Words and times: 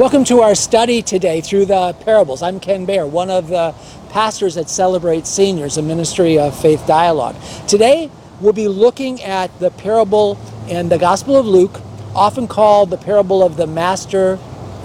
Welcome 0.00 0.24
to 0.24 0.40
our 0.40 0.54
study 0.54 1.02
today 1.02 1.42
through 1.42 1.66
the 1.66 1.92
parables. 1.92 2.40
I'm 2.40 2.58
Ken 2.58 2.86
Behr, 2.86 3.06
one 3.06 3.28
of 3.28 3.48
the 3.48 3.74
pastors 4.08 4.56
at 4.56 4.70
Celebrate 4.70 5.26
Seniors, 5.26 5.76
a 5.76 5.82
ministry 5.82 6.38
of 6.38 6.58
faith 6.58 6.86
dialogue. 6.86 7.36
Today, 7.68 8.10
we'll 8.40 8.54
be 8.54 8.66
looking 8.66 9.22
at 9.22 9.50
the 9.60 9.70
parable 9.70 10.38
in 10.68 10.88
the 10.88 10.96
Gospel 10.96 11.36
of 11.36 11.44
Luke, 11.44 11.82
often 12.14 12.48
called 12.48 12.88
the 12.88 12.96
parable 12.96 13.42
of 13.42 13.58
the 13.58 13.66
master 13.66 14.38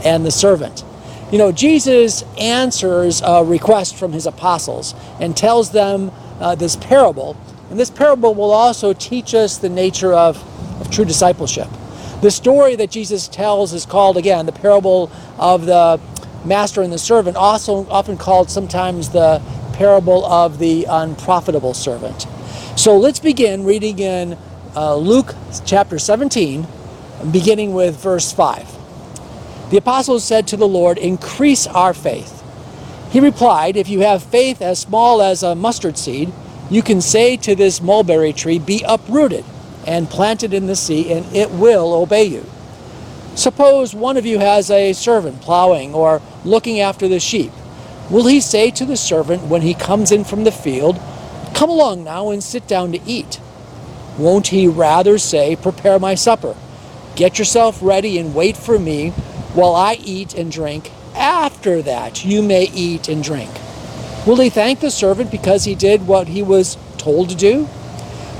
and 0.04 0.26
the 0.26 0.32
servant. 0.32 0.84
You 1.32 1.38
know, 1.38 1.54
Jesus 1.54 2.23
answers 2.38 3.22
a 3.23 3.41
request 3.41 3.95
from 3.95 4.12
his 4.12 4.26
apostles 4.26 4.95
and 5.22 5.38
tells 5.38 5.72
them 5.72 6.12
uh, 6.41 6.55
this 6.55 6.76
parable. 6.76 7.38
And 7.70 7.80
this 7.80 7.90
parable 7.90 8.36
will 8.36 8.52
also 8.52 8.91
teach 8.91 9.34
us 9.34 9.59
the 9.59 9.70
nature 9.70 10.13
of, 10.13 10.44
of 10.82 10.91
true 10.91 11.05
discipleship. 11.05 11.70
The 12.22 12.32
story 12.32 12.76
that 12.78 12.90
Jesus 12.92 13.28
tells 13.28 13.74
is 13.74 13.86
called, 13.86 14.18
again, 14.18 14.46
the 14.46 14.52
parable 14.52 15.12
of 15.38 15.66
the 15.66 16.00
master 16.46 16.82
and 16.82 16.92
the 16.92 16.98
servant, 16.98 17.36
also 17.36 17.88
often 17.90 18.18
called 18.18 18.50
sometimes 18.50 19.10
the 19.10 19.42
parable 19.73 20.26
of 20.26 20.58
the 20.58 20.86
unprofitable 20.90 21.73
servant. 21.73 22.26
So 22.78 22.98
let's 22.98 23.20
begin 23.20 23.66
reading 23.66 24.00
in 24.00 24.38
uh, 24.76 24.96
Luke 24.96 25.36
chapter 25.66 26.00
17, 26.00 26.66
beginning 27.32 27.73
with 27.73 27.98
verse 27.98 28.32
5. 28.32 29.70
The 29.72 29.78
apostles 29.78 30.23
said 30.23 30.48
to 30.48 30.58
the 30.58 30.68
Lord, 30.68 30.98
Increase 30.98 31.68
our 31.68 31.94
faith. 31.94 32.44
He 33.12 33.20
replied, 33.20 33.76
If 33.76 33.90
you 33.90 34.02
have 34.02 34.23
faith 34.23 34.62
as 34.62 34.80
small 34.80 35.22
as 35.22 35.44
a 35.44 35.56
mustard 35.56 35.98
seed, 35.98 36.32
you 36.70 36.82
can 36.82 37.02
say 37.02 37.36
to 37.38 37.56
this 37.56 37.82
mulberry 37.82 38.32
tree, 38.32 38.59
Be 38.59 38.84
uprooted 38.88 39.44
and 39.86 40.09
planted 40.09 40.53
in 40.53 40.67
the 40.67 40.75
sea, 40.75 41.11
and 41.11 41.36
it 41.36 41.52
will 41.52 41.94
obey 41.94 42.25
you. 42.25 42.45
Suppose 43.36 43.94
one 43.94 44.17
of 44.17 44.25
you 44.25 44.39
has 44.39 44.72
a 44.72 44.94
servant 44.94 45.42
plowing 45.42 45.94
or 45.94 46.22
looking 46.44 46.80
after 46.80 47.08
the 47.08 47.19
sheep. 47.19 47.52
Will 48.09 48.27
he 48.27 48.39
say 48.39 48.72
to 48.72 48.86
the 48.86 48.95
servant 48.95 49.44
when 49.44 49.61
he 49.61 49.73
comes 49.73 50.11
in 50.11 50.23
from 50.23 50.44
the 50.44 50.52
field, 50.52 51.00
Come 51.53 51.69
along 51.69 52.03
now 52.03 52.30
and 52.30 52.44
sit 52.44 52.67
down 52.67 52.92
to 52.92 53.02
eat? 53.05 53.39
Won't 54.17 54.47
he 54.47 54.67
rather 54.67 55.17
say, 55.17 55.55
Prepare 55.55 55.99
my 55.99 56.16
supper, 56.16 56.55
get 57.16 57.38
yourself 57.39 57.80
ready 57.81 58.17
and 58.17 58.36
wait 58.36 58.55
for 58.55 58.80
me 58.80 59.09
while 59.53 59.75
I 59.75 59.95
eat 59.95 60.33
and 60.33 60.52
drink? 60.52 60.92
After 61.16 61.81
that, 61.81 62.23
you 62.23 62.42
may 62.42 62.70
eat 62.73 63.08
and 63.08 63.23
drink. 63.23 63.52
Will 64.25 64.38
he 64.38 64.49
thank 64.49 64.80
the 64.80 64.92
servant 64.92 65.31
because 65.31 65.66
he 65.66 65.75
did 65.75 66.08
what 66.08 66.27
he 66.27 66.42
was 66.42 66.77
told 66.97 67.30
to 67.30 67.36
do? 67.36 67.67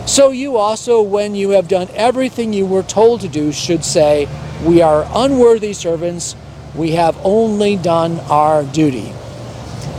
So 0.06 0.30
you 0.30 0.58
also, 0.58 1.02
when 1.02 1.34
you 1.34 1.50
have 1.52 1.68
done 1.68 1.88
everything 1.96 2.54
you 2.54 2.68
were 2.68 2.84
told 2.84 3.22
to 3.22 3.28
do, 3.28 3.52
should 3.52 3.84
say, 3.84 4.28
We 4.64 4.82
are 4.82 5.08
unworthy 5.14 5.74
servants. 5.74 6.36
We 6.76 6.92
have 6.92 7.18
only 7.24 7.76
done 7.76 8.20
our 8.30 8.64
duty. 8.64 9.14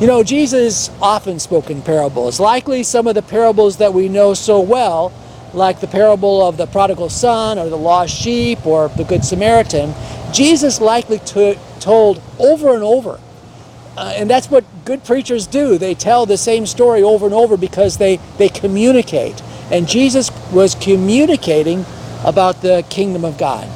You 0.00 0.06
know, 0.06 0.22
Jesus 0.22 0.90
often 1.02 1.40
spoke 1.40 1.70
in 1.70 1.82
parables. 1.82 2.38
Likely 2.38 2.84
some 2.84 3.08
of 3.08 3.14
the 3.16 3.22
parables 3.22 3.78
that 3.78 3.94
we 3.94 4.08
know 4.08 4.34
so 4.34 4.60
well, 4.60 5.12
like 5.52 5.80
the 5.80 5.88
parable 5.88 6.46
of 6.46 6.56
the 6.56 6.66
prodigal 6.66 7.08
son 7.08 7.58
or 7.58 7.68
the 7.68 7.78
lost 7.78 8.14
sheep 8.14 8.64
or 8.64 8.88
the 8.88 9.04
Good 9.04 9.24
Samaritan, 9.24 9.92
Jesus 10.32 10.80
likely 10.80 11.18
told 11.18 12.22
over 12.38 12.74
and 12.74 12.84
over. 12.84 13.18
Uh, 13.96 14.12
and 14.14 14.28
that's 14.28 14.50
what 14.50 14.64
good 14.84 15.02
preachers 15.02 15.46
do. 15.46 15.78
They 15.78 15.94
tell 15.94 16.26
the 16.26 16.36
same 16.36 16.66
story 16.66 17.02
over 17.02 17.24
and 17.24 17.34
over 17.34 17.56
because 17.56 17.96
they, 17.96 18.20
they 18.36 18.50
communicate. 18.50 19.42
And 19.70 19.88
Jesus 19.88 20.30
was 20.52 20.74
communicating 20.74 21.84
about 22.24 22.62
the 22.62 22.84
kingdom 22.88 23.24
of 23.24 23.36
God. 23.38 23.68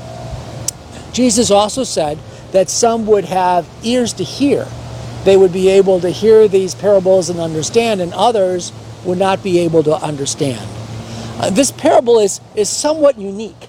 Jesus 1.12 1.50
also 1.50 1.84
said 1.84 2.18
that 2.52 2.68
some 2.68 3.06
would 3.06 3.24
have 3.24 3.68
ears 3.82 4.12
to 4.14 4.24
hear. 4.24 4.66
They 5.24 5.36
would 5.36 5.52
be 5.52 5.68
able 5.68 6.00
to 6.00 6.10
hear 6.10 6.48
these 6.48 6.74
parables 6.74 7.28
and 7.28 7.40
understand, 7.40 8.00
and 8.00 8.12
others 8.14 8.72
would 9.04 9.18
not 9.18 9.42
be 9.42 9.58
able 9.60 9.82
to 9.84 9.94
understand. 9.94 10.66
Uh, 11.38 11.50
this 11.50 11.70
parable 11.70 12.18
is, 12.18 12.40
is 12.54 12.68
somewhat 12.68 13.18
unique 13.18 13.68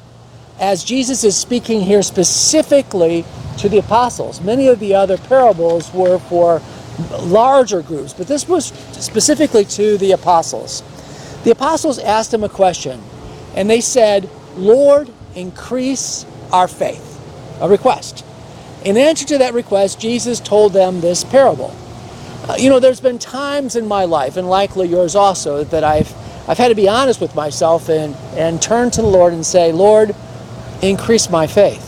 as 0.59 0.84
Jesus 0.84 1.24
is 1.24 1.36
speaking 1.36 1.82
here 1.82 2.03
specifically 2.03 3.26
to 3.58 3.68
the 3.68 3.80
apostles. 3.80 4.42
Many 4.42 4.68
of 4.68 4.80
the 4.80 4.94
other 4.94 5.18
parables 5.18 5.92
were 5.94 6.20
for 6.20 6.62
larger 7.22 7.82
groups, 7.82 8.14
but 8.14 8.28
this 8.28 8.48
was 8.48 8.66
specifically 8.66 9.66
to 9.66 9.98
the 9.98 10.12
apostles. 10.12 10.84
The 11.44 11.52
apostles 11.52 11.97
asked 11.97 12.34
him 12.34 12.44
a 12.44 12.50
question, 12.50 13.02
and 13.56 13.69
they 13.69 13.81
said, 13.81 14.29
Lord, 14.56 15.09
increase 15.35 16.25
our 16.52 16.68
faith. 16.68 17.07
A 17.62 17.69
request. 17.69 18.25
In 18.85 18.97
answer 18.97 19.25
to 19.28 19.38
that 19.40 19.53
request, 19.53 20.00
Jesus 20.00 20.40
told 20.40 20.74
them 20.74 21.02
this 21.02 21.24
parable. 21.24 21.75
Uh, 22.47 22.56
you 22.57 22.69
know, 22.69 22.79
there's 22.79 23.02
been 23.02 23.19
times 23.19 23.75
in 23.75 23.88
my 23.88 24.06
life, 24.06 24.38
and 24.38 24.50
likely 24.50 24.88
yours 24.88 25.16
also, 25.16 25.63
that 25.66 25.84
I've, 25.84 26.12
I've 26.50 26.57
had 26.57 26.69
to 26.69 26.75
be 26.75 26.90
honest 26.90 27.22
with 27.22 27.35
myself 27.35 27.90
and, 27.90 28.16
and 28.35 28.62
turn 28.62 28.90
to 28.91 29.02
the 29.02 29.08
Lord 29.08 29.34
and 29.34 29.46
say, 29.46 29.72
Lord, 29.72 30.16
increase 30.81 31.29
my 31.29 31.46
faith. 31.47 31.88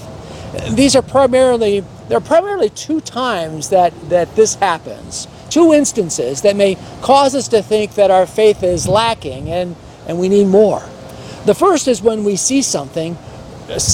These 0.75 0.95
are 0.95 1.01
primarily, 1.01 1.83
there 2.07 2.17
are 2.17 2.21
primarily 2.21 2.69
two 2.69 3.01
times 3.01 3.69
that, 3.69 3.93
that 4.09 4.35
this 4.35 4.55
happens 4.55 5.27
two 5.53 5.71
instances 5.71 6.41
that 6.41 6.55
may 6.55 6.75
cause 7.03 7.35
us 7.35 7.47
to 7.47 7.61
think 7.61 7.93
that 7.93 8.09
our 8.09 8.25
faith 8.25 8.63
is 8.63 8.87
lacking 8.87 9.49
and, 9.51 9.75
and 10.07 10.19
we 10.19 10.27
need 10.27 10.47
more. 10.47 10.81
The 11.45 11.53
first 11.53 11.87
is 11.87 12.01
when 12.01 12.23
we 12.23 12.37
see 12.37 12.63
something 12.63 13.15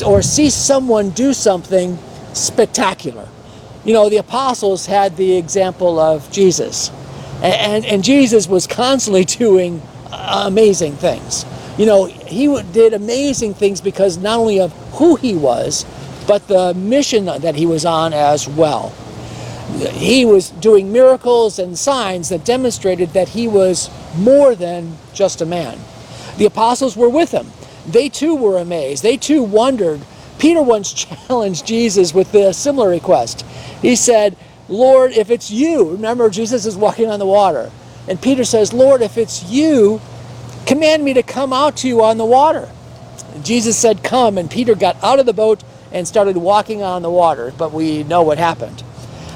or 0.05 0.21
see 0.21 0.49
someone 0.49 1.09
do 1.09 1.33
something 1.33 1.97
spectacular. 2.31 3.27
You 3.83 3.91
know, 3.91 4.09
the 4.09 4.17
apostles 4.17 4.85
had 4.85 5.17
the 5.17 5.35
example 5.35 5.99
of 5.99 6.31
Jesus, 6.31 6.91
and, 7.41 7.53
and, 7.53 7.85
and 7.85 8.03
Jesus 8.05 8.47
was 8.47 8.65
constantly 8.65 9.25
doing 9.25 9.81
amazing 10.11 10.95
things. 10.95 11.45
You 11.77 11.85
know, 11.85 12.05
he 12.05 12.47
did 12.71 12.93
amazing 12.93 13.53
things 13.53 13.81
because 13.81 14.17
not 14.17 14.39
only 14.39 14.61
of 14.61 14.71
who 14.93 15.17
he 15.17 15.35
was, 15.35 15.85
but 16.25 16.47
the 16.47 16.73
mission 16.73 17.25
that 17.25 17.55
he 17.55 17.65
was 17.65 17.85
on 17.85 18.13
as 18.13 18.47
well 18.47 18.93
he 19.77 20.25
was 20.25 20.49
doing 20.49 20.91
miracles 20.91 21.59
and 21.59 21.77
signs 21.77 22.29
that 22.29 22.45
demonstrated 22.45 23.09
that 23.11 23.29
he 23.29 23.47
was 23.47 23.89
more 24.17 24.55
than 24.55 24.97
just 25.13 25.41
a 25.41 25.45
man. 25.45 25.79
The 26.37 26.45
apostles 26.45 26.97
were 26.97 27.09
with 27.09 27.31
him. 27.31 27.47
They 27.87 28.09
too 28.09 28.35
were 28.35 28.57
amazed. 28.57 29.03
They 29.03 29.17
too 29.17 29.43
wondered. 29.43 30.01
Peter 30.37 30.61
once 30.61 30.93
challenged 31.27 31.65
Jesus 31.65 32.13
with 32.13 32.33
a 32.33 32.53
similar 32.53 32.89
request. 32.89 33.43
He 33.81 33.95
said, 33.95 34.35
Lord, 34.67 35.11
if 35.11 35.29
it's 35.29 35.49
you, 35.51 35.91
remember 35.91 36.29
Jesus 36.29 36.65
is 36.65 36.77
walking 36.77 37.09
on 37.09 37.19
the 37.19 37.25
water. 37.25 37.71
And 38.07 38.21
Peter 38.21 38.43
says, 38.43 38.73
Lord, 38.73 39.01
if 39.01 39.17
it's 39.17 39.43
you, 39.43 40.01
command 40.65 41.03
me 41.03 41.13
to 41.13 41.23
come 41.23 41.53
out 41.53 41.77
to 41.77 41.87
you 41.87 42.03
on 42.03 42.17
the 42.17 42.25
water. 42.25 42.69
Jesus 43.43 43.77
said, 43.77 44.03
Come. 44.03 44.37
And 44.37 44.49
Peter 44.49 44.75
got 44.75 45.01
out 45.03 45.19
of 45.19 45.25
the 45.25 45.33
boat 45.33 45.63
and 45.91 46.07
started 46.07 46.37
walking 46.37 46.81
on 46.83 47.01
the 47.01 47.09
water. 47.09 47.53
But 47.57 47.71
we 47.71 48.03
know 48.03 48.23
what 48.23 48.37
happened. 48.37 48.83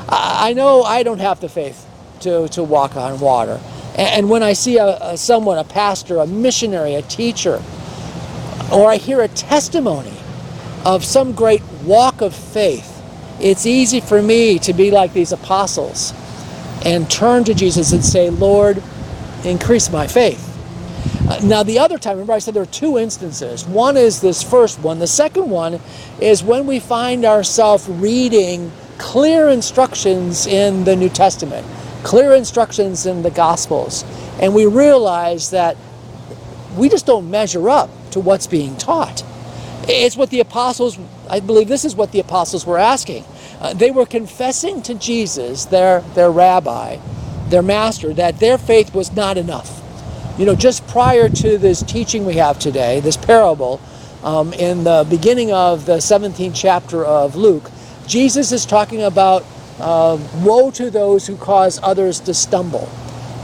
I 0.09 0.53
know 0.53 0.83
I 0.83 1.03
don't 1.03 1.19
have 1.19 1.39
the 1.39 1.49
faith 1.49 1.87
to, 2.21 2.47
to 2.49 2.63
walk 2.63 2.95
on 2.95 3.19
water. 3.19 3.59
And 3.95 4.29
when 4.29 4.43
I 4.43 4.53
see 4.53 4.77
a, 4.77 4.97
a, 5.01 5.17
someone, 5.17 5.57
a 5.57 5.63
pastor, 5.63 6.17
a 6.17 6.27
missionary, 6.27 6.95
a 6.95 7.01
teacher, 7.03 7.61
or 8.71 8.89
I 8.89 8.97
hear 8.97 9.21
a 9.21 9.27
testimony 9.27 10.13
of 10.85 11.05
some 11.05 11.33
great 11.33 11.61
walk 11.85 12.21
of 12.21 12.33
faith, 12.35 12.89
it's 13.39 13.65
easy 13.65 14.01
for 14.01 14.21
me 14.21 14.59
to 14.59 14.73
be 14.73 14.91
like 14.91 15.13
these 15.13 15.31
apostles 15.31 16.13
and 16.85 17.09
turn 17.09 17.43
to 17.45 17.53
Jesus 17.53 17.91
and 17.93 18.03
say, 18.03 18.29
Lord, 18.29 18.81
increase 19.45 19.91
my 19.91 20.07
faith. 20.07 20.49
Uh, 21.29 21.39
now, 21.43 21.63
the 21.63 21.79
other 21.79 21.97
time, 21.97 22.13
remember 22.13 22.33
I 22.33 22.39
said 22.39 22.53
there 22.53 22.63
are 22.63 22.67
two 22.67 22.97
instances. 22.97 23.65
One 23.65 23.97
is 23.97 24.21
this 24.21 24.43
first 24.43 24.79
one. 24.79 24.99
The 24.99 25.07
second 25.07 25.49
one 25.49 25.79
is 26.19 26.43
when 26.43 26.67
we 26.67 26.79
find 26.79 27.25
ourselves 27.25 27.87
reading 27.87 28.71
clear 28.97 29.49
instructions 29.49 30.47
in 30.47 30.83
the 30.83 30.95
New 30.95 31.09
Testament, 31.09 31.65
clear 32.03 32.33
instructions 32.33 33.05
in 33.05 33.23
the 33.23 33.31
Gospels, 33.31 34.03
and 34.39 34.53
we 34.53 34.65
realize 34.65 35.51
that 35.51 35.77
we 36.77 36.89
just 36.89 37.05
don't 37.05 37.29
measure 37.29 37.69
up 37.69 37.89
to 38.11 38.19
what's 38.19 38.47
being 38.47 38.75
taught. 38.77 39.23
It's 39.87 40.15
what 40.15 40.29
the 40.29 40.39
apostles, 40.39 40.97
I 41.29 41.39
believe 41.39 41.67
this 41.67 41.85
is 41.85 41.95
what 41.95 42.11
the 42.11 42.19
apostles 42.19 42.65
were 42.65 42.77
asking. 42.77 43.25
Uh, 43.59 43.73
they 43.73 43.91
were 43.91 44.05
confessing 44.05 44.81
to 44.83 44.95
Jesus, 44.95 45.65
their, 45.65 46.01
their 46.15 46.31
rabbi, 46.31 46.97
their 47.49 47.61
master, 47.61 48.13
that 48.13 48.39
their 48.39 48.57
faith 48.57 48.93
was 48.93 49.13
not 49.13 49.37
enough. 49.37 49.81
You 50.37 50.45
know, 50.45 50.55
just 50.55 50.87
prior 50.87 51.29
to 51.29 51.57
this 51.57 51.83
teaching 51.83 52.25
we 52.25 52.35
have 52.35 52.57
today, 52.59 53.01
this 53.01 53.17
parable, 53.17 53.79
um, 54.23 54.53
in 54.53 54.83
the 54.83 55.05
beginning 55.09 55.51
of 55.51 55.85
the 55.85 55.97
17th 55.97 56.53
chapter 56.55 57.03
of 57.03 57.35
Luke, 57.35 57.69
Jesus 58.07 58.51
is 58.51 58.65
talking 58.65 59.03
about 59.03 59.43
uh, 59.79 60.17
woe 60.43 60.71
to 60.71 60.89
those 60.89 61.27
who 61.27 61.35
cause 61.37 61.79
others 61.81 62.19
to 62.21 62.33
stumble. 62.33 62.89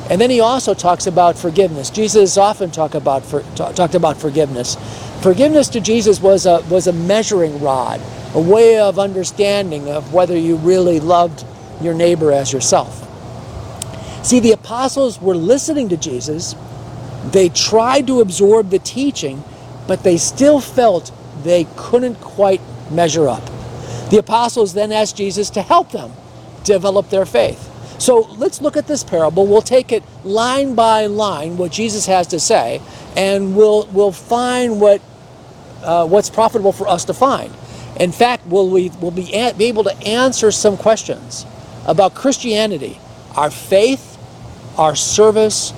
And 0.10 0.20
then 0.20 0.30
he 0.30 0.40
also 0.40 0.74
talks 0.74 1.08
about 1.08 1.38
forgiveness. 1.38 1.90
Jesus 1.90 2.38
often 2.38 2.72
talk 2.72 2.96
about 2.96 3.24
for, 3.24 3.42
talk, 3.56 3.76
talked 3.76 3.96
about 3.96 4.18
forgiveness. 4.18 4.76
Forgiveness 5.22 5.70
to 5.70 5.82
Jesus 5.82 6.20
was 6.20 6.46
a 6.46 6.64
was 6.70 6.88
a 6.88 6.94
measuring 6.94 7.60
rod. 7.62 8.02
a 8.34 8.40
way 8.40 8.78
of 8.80 9.00
understanding 9.00 9.90
of 9.90 10.14
whether 10.14 10.38
you 10.38 10.56
really 10.58 11.00
loved 11.00 11.44
your 11.82 11.94
neighbor 11.94 12.32
as 12.32 12.54
yourself. 12.54 13.06
See, 14.26 14.40
the 14.40 14.52
apostles 14.52 15.20
were 15.20 15.36
listening 15.36 15.90
to 15.90 15.98
Jesus. 15.98 16.56
They 17.32 17.50
tried 17.50 18.08
to 18.08 18.22
absorb 18.22 18.70
the 18.70 18.80
teaching, 18.80 19.44
but 19.88 20.04
they 20.04 20.18
still 20.18 20.60
felt 20.60 21.12
they 21.44 21.66
couldn't 21.76 22.16
quite 22.16 22.62
measure 22.92 23.28
up. 23.28 23.42
The 24.10 24.18
apostles 24.18 24.74
then 24.74 24.92
asked 24.92 25.18
Jesus 25.18 25.50
to 25.52 25.62
help 25.62 25.92
them 25.92 26.12
develop 26.64 27.10
their 27.10 27.26
faith. 27.26 27.66
So 28.00 28.22
let's 28.38 28.62
look 28.62 28.78
at 28.78 28.88
this 28.88 29.04
parable. 29.04 29.46
We'll 29.46 29.62
take 29.62 29.92
it 29.92 30.04
line 30.24 30.74
by 30.74 31.08
line, 31.08 31.58
what 31.58 31.72
Jesus 31.72 32.06
has 32.06 32.28
to 32.28 32.40
say, 32.40 32.82
and 33.16 33.56
we'll, 33.56 33.88
we'll 33.88 34.14
find 34.14 34.80
what, 34.80 35.02
uh, 35.84 36.08
what's 36.08 36.30
profitable 36.30 36.72
for 36.72 36.88
us 36.88 37.06
to 37.06 37.14
find. 37.14 37.54
In 38.00 38.12
fact, 38.14 38.46
we'll, 38.48 38.70
we, 38.70 38.90
will 39.02 39.12
be, 39.12 39.26
be 39.58 39.66
able 39.66 39.84
to 39.84 39.98
answer 40.08 40.52
some 40.52 40.78
questions 40.78 41.46
about 41.86 42.16
Christianity, 42.16 42.98
our 43.36 43.52
faith, 43.52 44.18
our 44.78 44.96
service, 44.96 45.74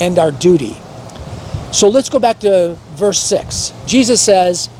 and 0.00 0.18
our 0.18 0.30
duty. 0.30 0.76
So 1.72 1.88
let's 1.88 2.08
go 2.08 2.20
back 2.20 2.38
to 2.40 2.76
verse 2.94 3.18
6. 3.20 3.72
Jesus 3.86 4.22
says, 4.22 4.70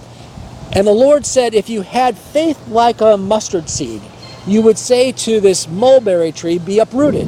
And 0.78 0.86
the 0.86 0.92
Lord 0.92 1.26
said, 1.26 1.54
If 1.54 1.68
you 1.68 1.82
had 1.82 2.16
faith 2.16 2.68
like 2.68 3.00
a 3.00 3.16
mustard 3.16 3.68
seed, 3.68 4.00
you 4.46 4.62
would 4.62 4.78
say 4.78 5.10
to 5.10 5.40
this 5.40 5.66
mulberry 5.66 6.30
tree, 6.30 6.60
Be 6.60 6.78
uprooted 6.78 7.26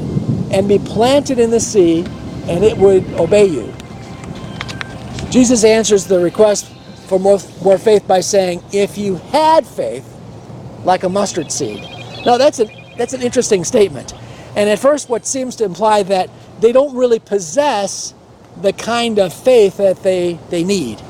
and 0.52 0.68
be 0.68 0.78
planted 0.78 1.40
in 1.40 1.50
the 1.50 1.58
sea, 1.58 2.04
and 2.46 2.62
it 2.62 2.76
would 2.76 3.04
obey 3.14 3.46
you. 3.46 3.74
Jesus 5.32 5.64
answers 5.64 6.04
the 6.04 6.20
request 6.20 6.72
for 7.08 7.18
more, 7.18 7.40
more 7.60 7.76
faith 7.76 8.06
by 8.06 8.20
saying, 8.20 8.62
If 8.72 8.96
you 8.96 9.16
had 9.16 9.66
faith 9.66 10.06
like 10.84 11.02
a 11.02 11.08
mustard 11.08 11.50
seed. 11.50 11.80
Now, 12.24 12.36
that's, 12.36 12.60
a, 12.60 12.66
that's 12.96 13.14
an 13.14 13.22
interesting 13.22 13.64
statement. 13.64 14.14
And 14.54 14.70
at 14.70 14.78
first, 14.78 15.08
what 15.08 15.26
seems 15.26 15.56
to 15.56 15.64
imply 15.64 16.04
that 16.04 16.30
they 16.60 16.70
don't 16.70 16.94
really 16.94 17.18
possess 17.18 18.14
the 18.62 18.72
kind 18.72 19.18
of 19.18 19.34
faith 19.34 19.78
that 19.78 20.04
they, 20.04 20.38
they 20.50 20.62
need. 20.62 21.02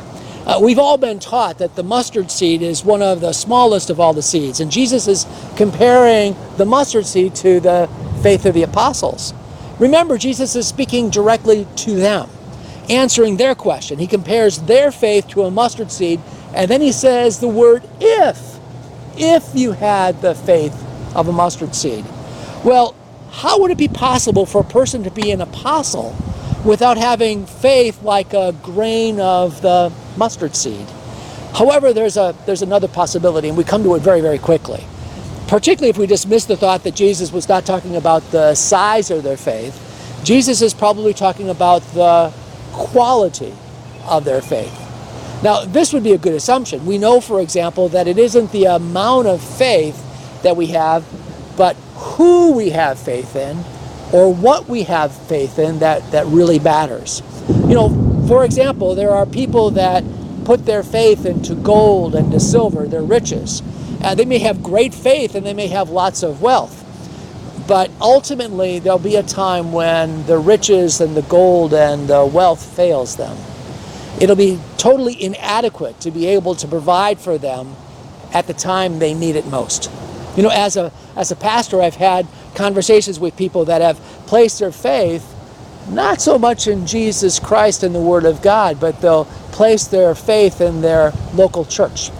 Uh, 0.47 0.59
we've 0.63 0.79
all 0.79 0.97
been 0.97 1.19
taught 1.19 1.59
that 1.59 1.77
the 1.77 1.83
mustard 1.83 2.31
seed 2.31 2.63
is 2.63 2.83
one 2.85 3.03
of 3.03 3.21
the 3.21 3.33
smallest 3.33 3.91
of 3.91 4.01
all 4.01 4.15
the 4.15 4.23
seeds, 4.23 4.61
and 4.61 4.71
Jesus 4.71 5.07
is 5.07 5.27
comparing 5.57 6.35
the 6.57 6.65
mustard 6.65 7.05
seed 7.05 7.35
to 7.37 7.61
the 7.61 7.89
faith 8.23 8.47
of 8.47 8.55
the 8.55 8.63
apostles. 8.63 9.35
Remember, 9.79 10.17
Jesus 10.17 10.57
is 10.57 10.67
speaking 10.67 11.11
directly 11.11 11.67
to 11.77 11.95
them, 11.95 12.29
answering 12.89 13.37
their 13.37 13.55
question. 13.55 13.99
He 13.99 14.07
compares 14.07 14.59
their 14.63 14.91
faith 14.91 15.29
to 15.29 15.43
a 15.43 15.51
mustard 15.51 15.93
seed, 15.93 16.21
and 16.55 16.71
then 16.71 16.81
he 16.81 16.93
says 16.93 17.41
the 17.41 17.49
word 17.49 17.83
if. 18.01 18.59
If 19.17 19.51
you 19.55 19.73
had 19.73 20.23
the 20.23 20.35
faith 20.35 20.75
of 21.15 21.29
a 21.29 21.33
mustard 21.33 21.75
seed. 21.75 22.05
Well, 22.65 22.95
how 23.31 23.61
would 23.61 23.71
it 23.71 23.79
be 23.79 23.89
possible 23.89 24.47
for 24.47 24.63
a 24.63 24.65
person 24.65 25.05
to 25.05 25.11
be 25.11 25.31
an 25.31 25.41
apostle 25.41 26.17
without 26.65 26.99
having 26.99 27.47
faith 27.47 28.03
like 28.03 28.33
a 28.33 28.55
grain 28.63 29.21
of 29.21 29.63
the 29.63 29.93
mustard 30.17 30.55
seed? 30.57 30.87
However, 31.55 31.93
there's 31.93 32.17
a 32.17 32.35
there's 32.47 32.63
another 32.63 32.89
possibility, 32.89 33.49
and 33.49 33.57
we 33.57 33.65
come 33.65 33.83
to 33.83 33.95
it 33.95 34.03
very, 34.03 34.21
very 34.21 34.39
quickly. 34.39 34.85
Particularly 35.49 35.91
if 35.91 35.99
we 35.99 36.07
dismiss 36.07 36.45
the 36.45 36.57
thought 36.57 36.85
that 36.85 36.95
Jesus 36.95 37.33
was 37.33 37.49
not 37.49 37.67
talking 37.67 37.97
about 37.97 38.23
the 38.31 38.55
size 38.55 39.11
of 39.11 39.25
their 39.25 39.37
faith, 39.37 39.75
Jesus 40.23 40.63
is 40.63 40.73
probably 40.73 41.13
talking 41.13 41.49
about 41.49 41.83
the 41.93 42.33
quality 42.73 43.53
of 44.07 44.25
their 44.25 44.41
faith. 44.41 44.73
Now, 45.43 45.65
this 45.65 45.93
would 45.93 46.05
be 46.05 46.13
a 46.13 46.19
good 46.19 46.35
assumption. 46.35 46.85
We 46.87 46.99
know, 46.99 47.21
for 47.21 47.41
example, 47.41 47.89
that 47.89 48.07
it 48.07 48.19
isn't 48.19 48.53
the 48.53 48.67
amount 48.67 49.27
of 49.27 49.43
faith 49.43 49.97
that 50.43 50.57
we 50.57 50.67
have, 50.69 51.05
but 51.57 51.75
who 51.95 52.53
we 52.53 52.71
have 52.71 52.99
faith 52.99 53.35
in 53.35 53.57
or 54.13 54.33
what 54.33 54.69
we 54.69 54.83
have 54.85 55.15
faith 55.27 55.59
in 55.59 55.79
that, 55.79 56.11
that 56.13 56.27
really 56.27 56.59
matters. 56.59 57.23
You 57.49 57.75
know, 57.75 58.10
for 58.31 58.45
example, 58.45 58.95
there 58.95 59.11
are 59.11 59.27
people 59.27 59.73
that 59.73 60.05
put 60.45 60.65
their 60.65 60.85
faith 60.85 61.27
into 61.27 61.57
gold 61.57 62.15
and 62.15 62.31
to 62.31 62.39
silver, 62.39 62.87
their 62.87 63.03
riches. 63.03 63.61
Uh, 64.05 64.15
they 64.15 64.25
may 64.25 64.39
have 64.39 64.63
great 64.63 64.95
faith 64.95 65.35
and 65.35 65.45
they 65.45 65.53
may 65.53 65.67
have 65.67 65.91
lots 65.91 66.23
of 66.23 66.41
wealth. 66.41 66.77
But 67.67 67.91
ultimately, 68.01 68.79
there'll 68.79 69.01
be 69.01 69.17
a 69.17 69.25
time 69.25 69.73
when 69.73 70.25
the 70.27 70.39
riches 70.39 71.01
and 71.01 71.17
the 71.17 71.23
gold 71.23 71.75
and 71.75 72.07
the 72.07 72.25
wealth 72.25 72.65
fails 72.77 73.17
them. 73.17 73.37
It'll 74.21 74.37
be 74.37 74.61
totally 74.79 75.21
inadequate 75.21 75.99
to 76.03 76.13
be 76.13 76.29
able 76.29 76.55
to 76.55 76.69
provide 76.69 77.19
for 77.19 77.37
them 77.37 77.75
at 78.33 78.47
the 78.47 78.55
time 78.55 79.01
they 79.01 79.13
need 79.13 79.35
it 79.35 79.49
most. 79.49 79.91
You 80.37 80.45
know, 80.45 80.51
as 80.51 80.77
a 80.77 80.93
as 81.17 81.33
a 81.33 81.37
pastor, 81.37 81.83
I've 81.83 81.97
had 81.97 82.29
conversations 82.55 83.19
with 83.19 83.37
people 83.37 83.65
that 83.65 83.83
have 83.83 83.97
placed 84.29 84.61
their 84.61 84.71
faith 84.71 85.35
not 85.91 86.21
so 86.21 86.39
much 86.39 86.67
in 86.67 86.87
Jesus 86.87 87.39
Christ 87.39 87.83
and 87.83 87.95
the 87.95 88.01
Word 88.01 88.25
of 88.25 88.43
God, 88.43 88.81
but 88.81 89.01
they'll 89.01 89.25
place 89.53 89.87
their 89.87 90.15
faith 90.15 90.61
in 90.61 90.81
their 90.81 91.13
local 91.35 91.65
church. 91.65 92.11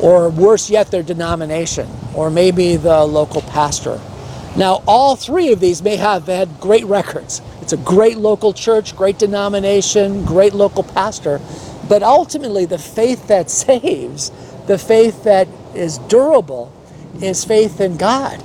Or 0.00 0.30
worse 0.30 0.70
yet, 0.70 0.90
their 0.90 1.02
denomination, 1.02 1.88
or 2.14 2.30
maybe 2.30 2.76
the 2.76 3.04
local 3.04 3.42
pastor. 3.42 4.00
Now, 4.56 4.82
all 4.86 5.14
three 5.14 5.52
of 5.52 5.60
these 5.60 5.82
may 5.82 5.96
have 5.96 6.26
had 6.26 6.60
great 6.60 6.84
records. 6.86 7.42
It's 7.60 7.72
a 7.72 7.76
great 7.76 8.16
local 8.16 8.52
church, 8.52 8.96
great 8.96 9.18
denomination, 9.18 10.24
great 10.24 10.54
local 10.54 10.82
pastor. 10.82 11.40
But 11.88 12.02
ultimately, 12.02 12.64
the 12.64 12.78
faith 12.78 13.28
that 13.28 13.50
saves, 13.50 14.30
the 14.66 14.78
faith 14.78 15.24
that 15.24 15.46
is 15.74 15.98
durable, 15.98 16.72
is 17.22 17.44
faith 17.44 17.80
in 17.80 17.96
God, 17.96 18.42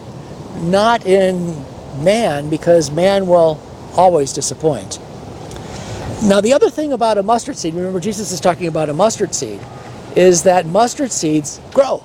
not 0.62 1.06
in 1.06 1.64
man, 2.04 2.50
because 2.50 2.92
man 2.92 3.28
will 3.28 3.56
always 3.98 4.34
disappoint. 4.34 5.00
Now, 6.24 6.42
the 6.42 6.54
other 6.54 6.70
thing 6.70 6.94
about 6.94 7.18
a 7.18 7.24
mustard 7.24 7.58
seed, 7.58 7.74
remember 7.74 8.00
Jesus 8.00 8.32
is 8.32 8.40
talking 8.40 8.68
about 8.68 8.90
a 8.90 8.94
mustard 8.94 9.36
seed, 9.36 9.60
is 10.16 10.44
that 10.44 10.66
mustard 10.66 11.12
seeds 11.12 11.60
grow. 11.74 12.04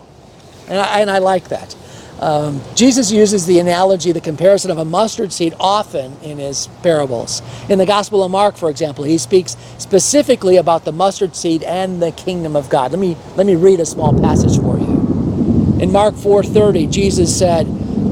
And 0.69 0.79
I, 0.79 1.01
and 1.01 1.11
I 1.11 1.19
like 1.19 1.49
that. 1.49 1.77
Um, 2.21 2.61
Jesus 2.75 3.11
uses 3.11 3.47
the 3.47 3.61
analogy, 3.61 4.13
the 4.13 4.21
comparison 4.21 4.71
of 4.71 4.77
a 4.77 4.85
mustard 4.85 5.33
seed 5.33 5.55
often 5.59 6.17
in 6.23 6.37
his 6.37 6.67
parables. 6.83 7.41
In 7.71 7.79
the 7.79 7.87
Gospel 7.87 8.23
of 8.23 8.31
Mark, 8.31 8.57
for 8.57 8.69
example, 8.69 9.05
he 9.05 9.17
speaks 9.17 9.57
specifically 9.79 10.59
about 10.59 10.85
the 10.85 10.93
mustard 10.93 11.35
seed 11.35 11.63
and 11.63 12.03
the 12.03 12.13
kingdom 12.13 12.57
of 12.57 12.69
God. 12.69 12.91
Let 12.93 13.01
me, 13.01 13.17
let 13.37 13.47
me 13.47 13.55
read 13.55 13.81
a 13.81 13.87
small 13.87 14.13
passage 14.21 14.61
for 14.61 14.79
you. 14.79 15.79
In 15.81 15.93
Mark 15.93 16.15
4:30, 16.15 16.87
Jesus 16.89 17.35
said, 17.35 17.67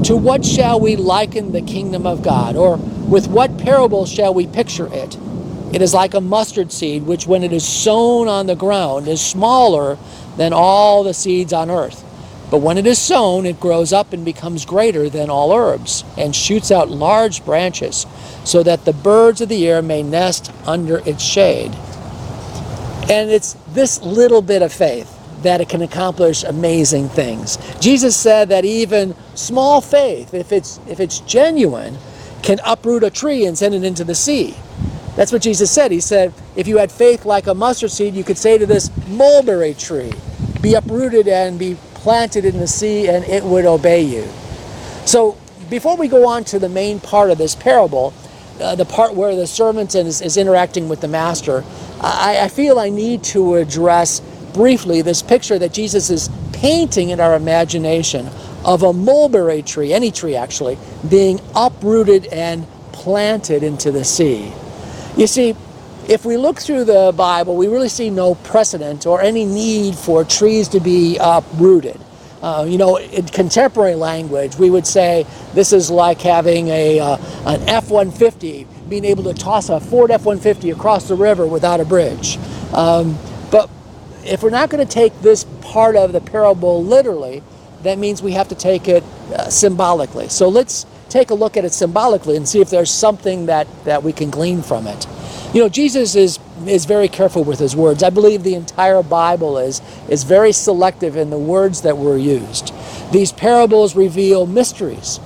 "To 0.05 0.17
what 0.17 0.43
shall 0.43 0.79
we 0.79 0.95
liken 0.95 1.51
the 1.51 1.61
kingdom 1.61 2.07
of 2.07 2.23
God, 2.23 2.55
or 2.55 2.79
with 3.09 3.27
what 3.27 3.57
parable 3.57 4.05
shall 4.05 4.33
we 4.33 4.45
picture 4.45 4.87
it? 4.93 5.17
It 5.73 5.81
is 5.81 5.93
like 5.93 6.13
a 6.13 6.21
mustard 6.21 6.71
seed 6.71 7.03
which 7.03 7.27
when 7.27 7.43
it 7.43 7.51
is 7.51 7.67
sown 7.67 8.27
on 8.27 8.45
the 8.45 8.55
ground 8.55 9.07
is 9.07 9.19
smaller 9.19 9.97
than 10.37 10.53
all 10.53 11.03
the 11.03 11.13
seeds 11.13 11.51
on 11.51 11.71
earth. 11.71 12.03
But 12.51 12.59
when 12.59 12.77
it 12.77 12.87
is 12.87 12.97
sown, 12.97 13.45
it 13.45 13.59
grows 13.59 13.93
up 13.93 14.13
and 14.13 14.25
becomes 14.25 14.65
greater 14.65 15.09
than 15.09 15.29
all 15.29 15.51
herbs, 15.51 16.03
and 16.17 16.35
shoots 16.35 16.71
out 16.71 16.89
large 16.89 17.45
branches, 17.45 18.07
so 18.43 18.63
that 18.63 18.85
the 18.85 18.93
birds 18.93 19.41
of 19.41 19.49
the 19.49 19.67
air 19.67 19.83
may 19.83 20.01
nest 20.01 20.51
under 20.65 20.97
its 21.05 21.23
shade." 21.23 21.75
And 23.07 23.29
it's 23.29 23.55
this 23.73 24.01
little 24.01 24.41
bit 24.41 24.63
of 24.63 24.73
faith 24.73 25.15
that 25.43 25.61
it 25.61 25.69
can 25.69 25.81
accomplish 25.81 26.43
amazing 26.43 27.09
things. 27.09 27.57
Jesus 27.79 28.15
said 28.15 28.49
that 28.49 28.65
even 28.65 29.13
small 29.35 29.79
faith, 29.79 30.33
if 30.33 30.51
it's 30.51 30.79
if 30.87 30.99
it's 30.99 31.19
genuine, 31.19 31.97
can 32.43 32.59
uproot 32.65 33.03
a 33.03 33.09
tree 33.09 33.45
and 33.45 33.57
send 33.57 33.75
it 33.75 33.83
into 33.83 34.03
the 34.03 34.15
sea. 34.15 34.55
That's 35.15 35.31
what 35.31 35.41
Jesus 35.41 35.69
said. 35.71 35.91
He 35.91 35.99
said, 35.99 36.33
if 36.55 36.67
you 36.67 36.77
had 36.77 36.91
faith 36.91 37.25
like 37.25 37.47
a 37.47 37.53
mustard 37.53 37.91
seed, 37.91 38.13
you 38.13 38.23
could 38.23 38.37
say 38.37 38.57
to 38.57 38.65
this 38.65 38.89
mulberry 39.07 39.73
tree, 39.73 40.13
be 40.61 40.75
uprooted 40.75 41.27
and 41.27 41.59
be 41.59 41.77
planted 41.95 42.45
in 42.45 42.57
the 42.57 42.67
sea, 42.67 43.09
and 43.09 43.25
it 43.25 43.43
would 43.43 43.65
obey 43.65 44.01
you. 44.01 44.25
So 45.05 45.37
before 45.69 45.97
we 45.97 46.07
go 46.07 46.27
on 46.27 46.43
to 46.45 46.59
the 46.59 46.69
main 46.69 46.99
part 46.99 47.31
of 47.31 47.37
this 47.37 47.55
parable, 47.55 48.13
uh, 48.61 48.75
the 48.75 48.85
part 48.85 49.13
where 49.13 49.35
the 49.35 49.47
servant 49.47 49.95
is, 49.95 50.21
is 50.21 50.37
interacting 50.37 50.89
with 50.89 51.01
the 51.01 51.07
master, 51.07 51.63
I, 52.01 52.39
I 52.41 52.47
feel 52.47 52.79
I 52.79 52.89
need 52.89 53.23
to 53.25 53.55
address 53.55 54.21
briefly 54.53 55.01
this 55.01 55.21
picture 55.21 55.59
that 55.59 55.73
Jesus 55.73 56.09
is 56.09 56.29
painting 56.53 57.09
in 57.09 57.19
our 57.19 57.35
imagination 57.35 58.29
of 58.65 58.83
a 58.83 58.93
mulberry 58.93 59.61
tree, 59.61 59.93
any 59.93 60.11
tree 60.11 60.35
actually, 60.35 60.77
being 61.09 61.39
uprooted 61.55 62.25
and 62.27 62.67
planted 62.91 63.63
into 63.63 63.91
the 63.91 64.03
sea. 64.03 64.51
You 65.15 65.27
see, 65.27 65.55
if 66.07 66.25
we 66.25 66.37
look 66.37 66.59
through 66.59 66.85
the 66.85 67.13
Bible, 67.15 67.55
we 67.55 67.67
really 67.67 67.89
see 67.89 68.09
no 68.09 68.35
precedent 68.35 69.05
or 69.05 69.21
any 69.21 69.45
need 69.45 69.95
for 69.95 70.23
trees 70.23 70.67
to 70.69 70.79
be 70.79 71.17
uprooted. 71.21 71.99
Uh, 72.41 72.65
you 72.67 72.77
know, 72.77 72.97
in 72.97 73.25
contemporary 73.27 73.95
language, 73.95 74.55
we 74.55 74.69
would 74.69 74.87
say 74.87 75.25
this 75.53 75.73
is 75.73 75.91
like 75.91 76.21
having 76.21 76.69
a 76.69 76.99
uh, 76.99 77.17
an 77.45 77.61
F-150 77.67 78.89
being 78.89 79.05
able 79.05 79.23
to 79.23 79.33
toss 79.33 79.69
a 79.69 79.79
Ford 79.79 80.09
F-150 80.09 80.73
across 80.73 81.07
the 81.07 81.15
river 81.15 81.45
without 81.45 81.79
a 81.79 81.85
bridge. 81.85 82.37
Um, 82.73 83.17
but 83.51 83.69
if 84.23 84.41
we're 84.41 84.49
not 84.49 84.69
going 84.69 84.85
to 84.85 84.91
take 84.91 85.19
this 85.21 85.43
part 85.61 85.95
of 85.95 86.11
the 86.13 86.21
parable 86.21 86.83
literally, 86.83 87.43
that 87.83 87.97
means 87.97 88.21
we 88.21 88.33
have 88.33 88.47
to 88.49 88.55
take 88.55 88.87
it 88.87 89.03
uh, 89.33 89.49
symbolically. 89.49 90.29
So 90.29 90.49
let's 90.49 90.85
take 91.09 91.29
a 91.29 91.33
look 91.33 91.57
at 91.57 91.65
it 91.65 91.73
symbolically 91.73 92.35
and 92.35 92.47
see 92.47 92.61
if 92.61 92.69
there's 92.69 92.91
something 92.91 93.47
that, 93.47 93.67
that 93.85 94.03
we 94.03 94.13
can 94.13 94.29
glean 94.29 94.61
from 94.61 94.87
it. 94.87 95.07
You 95.53 95.61
know, 95.61 95.69
Jesus 95.69 96.15
is 96.15 96.39
is 96.67 96.85
very 96.85 97.07
careful 97.07 97.43
with 97.43 97.57
his 97.57 97.75
words. 97.75 98.03
I 98.03 98.09
believe 98.09 98.43
the 98.43 98.53
entire 98.53 99.01
Bible 99.01 99.57
is 99.57 99.81
is 100.07 100.23
very 100.23 100.51
selective 100.51 101.15
in 101.15 101.29
the 101.29 101.39
words 101.39 101.81
that 101.81 101.97
were 101.97 102.17
used. 102.17 102.71
These 103.11 103.31
parables 103.31 103.95
reveal 103.95 104.45
mysteries. 104.45 105.19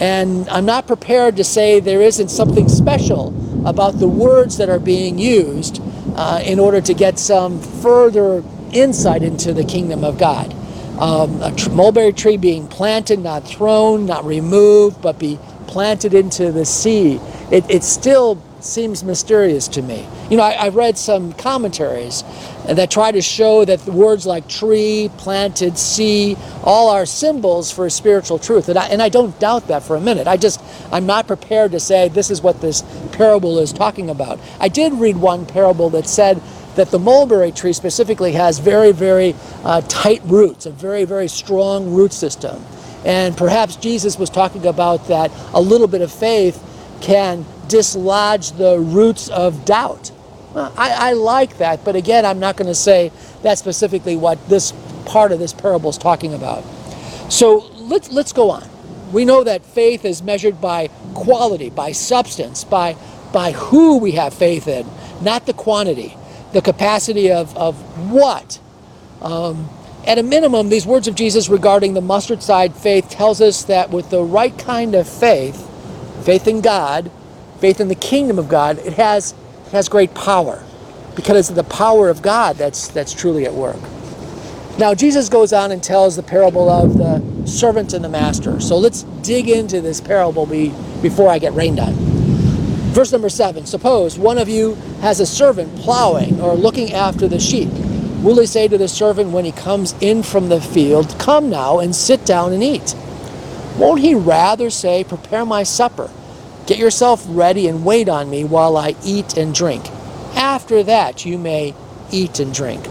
And 0.00 0.48
I'm 0.48 0.64
not 0.64 0.86
prepared 0.86 1.36
to 1.36 1.44
say 1.44 1.80
there 1.80 2.00
isn't 2.00 2.28
something 2.28 2.68
special 2.68 3.34
about 3.68 3.98
the 3.98 4.08
words 4.08 4.56
that 4.58 4.68
are 4.68 4.78
being 4.78 5.18
used 5.18 5.82
uh, 6.14 6.40
in 6.44 6.60
order 6.60 6.80
to 6.80 6.94
get 6.94 7.18
some 7.18 7.60
further 7.60 8.44
insight 8.72 9.22
into 9.22 9.52
the 9.52 9.64
kingdom 9.64 10.04
of 10.04 10.18
God. 10.18 10.54
Um, 10.98 11.42
a 11.42 11.52
tr- 11.54 11.70
mulberry 11.70 12.12
tree 12.12 12.36
being 12.36 12.66
planted, 12.68 13.20
not 13.20 13.46
thrown, 13.46 14.06
not 14.06 14.24
removed, 14.24 15.00
but 15.00 15.18
be 15.18 15.38
planted 15.66 16.14
into 16.14 16.50
the 16.52 16.64
sea. 16.64 17.20
It, 17.50 17.68
it 17.70 17.84
still 17.84 18.42
seems 18.60 19.04
mysterious 19.04 19.68
to 19.68 19.82
me. 19.82 20.06
You 20.30 20.36
know, 20.36 20.42
I, 20.42 20.64
have 20.64 20.76
read 20.76 20.98
some 20.98 21.32
commentaries 21.34 22.24
that 22.66 22.90
try 22.90 23.12
to 23.12 23.22
show 23.22 23.64
that 23.64 23.80
the 23.80 23.92
words 23.92 24.26
like 24.26 24.48
tree, 24.48 25.10
planted, 25.16 25.78
sea, 25.78 26.36
all 26.64 26.90
are 26.90 27.06
symbols 27.06 27.70
for 27.70 27.88
spiritual 27.88 28.38
truth. 28.38 28.68
And 28.68 28.78
I, 28.78 28.88
and 28.88 29.00
I 29.00 29.08
don't 29.08 29.38
doubt 29.38 29.68
that 29.68 29.82
for 29.82 29.96
a 29.96 30.00
minute. 30.00 30.26
I 30.26 30.36
just, 30.36 30.60
I'm 30.92 31.06
not 31.06 31.26
prepared 31.26 31.72
to 31.72 31.80
say 31.80 32.08
this 32.08 32.30
is 32.30 32.42
what 32.42 32.60
this 32.60 32.82
parable 33.12 33.58
is 33.58 33.72
talking 33.72 34.10
about. 34.10 34.40
I 34.60 34.68
did 34.68 34.92
read 34.94 35.16
one 35.16 35.46
parable 35.46 35.90
that 35.90 36.06
said 36.06 36.42
that 36.78 36.92
the 36.92 36.98
mulberry 36.98 37.50
tree 37.50 37.72
specifically 37.72 38.32
has 38.32 38.60
very, 38.60 38.92
very 38.92 39.34
uh, 39.64 39.80
tight 39.88 40.22
roots, 40.24 40.64
a 40.64 40.70
very, 40.70 41.04
very 41.04 41.26
strong 41.26 41.92
root 41.92 42.12
system. 42.12 42.64
And 43.04 43.36
perhaps 43.36 43.74
Jesus 43.74 44.16
was 44.16 44.30
talking 44.30 44.64
about 44.64 45.08
that 45.08 45.32
a 45.54 45.60
little 45.60 45.88
bit 45.88 46.02
of 46.02 46.12
faith 46.12 46.62
can 47.00 47.44
dislodge 47.66 48.52
the 48.52 48.78
roots 48.78 49.28
of 49.28 49.64
doubt. 49.64 50.12
Well, 50.54 50.72
I, 50.76 51.10
I 51.10 51.12
like 51.14 51.58
that, 51.58 51.84
but 51.84 51.96
again, 51.96 52.24
I'm 52.24 52.38
not 52.38 52.56
going 52.56 52.68
to 52.68 52.76
say 52.76 53.10
that's 53.42 53.60
specifically 53.60 54.16
what 54.16 54.38
this 54.48 54.72
part 55.04 55.32
of 55.32 55.40
this 55.40 55.52
parable 55.52 55.90
is 55.90 55.98
talking 55.98 56.32
about. 56.32 56.62
So 57.28 57.70
let's, 57.74 58.10
let's 58.12 58.32
go 58.32 58.50
on. 58.50 58.68
We 59.12 59.24
know 59.24 59.42
that 59.42 59.64
faith 59.64 60.04
is 60.04 60.22
measured 60.22 60.60
by 60.60 60.88
quality, 61.14 61.70
by 61.70 61.90
substance, 61.90 62.62
by, 62.62 62.96
by 63.32 63.50
who 63.50 63.98
we 63.98 64.12
have 64.12 64.32
faith 64.32 64.68
in, 64.68 64.86
not 65.20 65.46
the 65.46 65.54
quantity, 65.54 66.16
the 66.52 66.62
capacity 66.62 67.30
of, 67.30 67.56
of 67.56 67.76
what. 68.10 68.60
Um, 69.20 69.68
at 70.06 70.18
a 70.18 70.22
minimum, 70.22 70.68
these 70.70 70.86
words 70.86 71.08
of 71.08 71.14
Jesus 71.14 71.48
regarding 71.48 71.94
the 71.94 72.00
mustard 72.00 72.42
seed 72.42 72.74
faith 72.74 73.10
tells 73.10 73.40
us 73.40 73.64
that 73.64 73.90
with 73.90 74.10
the 74.10 74.22
right 74.22 74.56
kind 74.58 74.94
of 74.94 75.08
faith, 75.08 75.68
faith 76.24 76.48
in 76.48 76.60
God, 76.60 77.10
faith 77.58 77.80
in 77.80 77.88
the 77.88 77.94
kingdom 77.94 78.38
of 78.38 78.48
God, 78.48 78.78
it 78.78 78.94
has, 78.94 79.34
it 79.66 79.72
has 79.72 79.88
great 79.88 80.14
power 80.14 80.64
because 81.14 81.36
it's 81.36 81.56
the 81.56 81.64
power 81.64 82.08
of 82.08 82.22
God 82.22 82.56
that's, 82.56 82.88
that's 82.88 83.12
truly 83.12 83.44
at 83.44 83.52
work. 83.52 83.80
Now, 84.78 84.94
Jesus 84.94 85.28
goes 85.28 85.52
on 85.52 85.72
and 85.72 85.82
tells 85.82 86.14
the 86.14 86.22
parable 86.22 86.70
of 86.70 86.96
the 86.96 87.46
servant 87.46 87.92
and 87.92 88.04
the 88.04 88.08
master. 88.08 88.60
So 88.60 88.78
let's 88.78 89.02
dig 89.22 89.48
into 89.48 89.80
this 89.80 90.00
parable 90.00 90.46
be, 90.46 90.72
before 91.02 91.28
I 91.28 91.40
get 91.40 91.52
rained 91.54 91.80
on. 91.80 92.07
Verse 92.98 93.12
number 93.12 93.28
seven 93.28 93.64
Suppose 93.64 94.18
one 94.18 94.38
of 94.38 94.48
you 94.48 94.74
has 95.02 95.20
a 95.20 95.26
servant 95.26 95.72
plowing 95.76 96.40
or 96.40 96.54
looking 96.54 96.92
after 96.92 97.28
the 97.28 97.38
sheep. 97.38 97.68
Will 98.24 98.40
he 98.40 98.46
say 98.46 98.66
to 98.66 98.76
the 98.76 98.88
servant 98.88 99.30
when 99.30 99.44
he 99.44 99.52
comes 99.52 99.94
in 100.00 100.24
from 100.24 100.48
the 100.48 100.60
field, 100.60 101.16
Come 101.16 101.48
now 101.48 101.78
and 101.78 101.94
sit 101.94 102.26
down 102.26 102.52
and 102.52 102.60
eat? 102.60 102.96
Won't 103.76 104.00
he 104.00 104.16
rather 104.16 104.68
say, 104.68 105.04
Prepare 105.04 105.46
my 105.46 105.62
supper? 105.62 106.10
Get 106.66 106.78
yourself 106.78 107.24
ready 107.28 107.68
and 107.68 107.84
wait 107.84 108.08
on 108.08 108.28
me 108.30 108.42
while 108.42 108.76
I 108.76 108.96
eat 109.04 109.36
and 109.36 109.54
drink. 109.54 109.88
After 110.34 110.82
that, 110.82 111.24
you 111.24 111.38
may 111.38 111.76
eat 112.10 112.40
and 112.40 112.52
drink. 112.52 112.84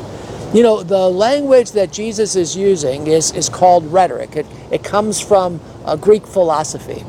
You 0.53 0.63
know, 0.63 0.83
the 0.83 1.09
language 1.09 1.71
that 1.71 1.91
Jesus 1.91 2.37
is 2.37 2.55
using 2.55 3.07
is, 3.07 3.33
is 3.33 3.49
called 3.49 3.85
rhetoric. 3.91 4.37
It, 4.37 4.45
it 4.71 4.85
comes 4.85 5.19
from 5.19 5.59
a 5.85 5.97
Greek 5.97 6.25
philosophy. 6.25 7.03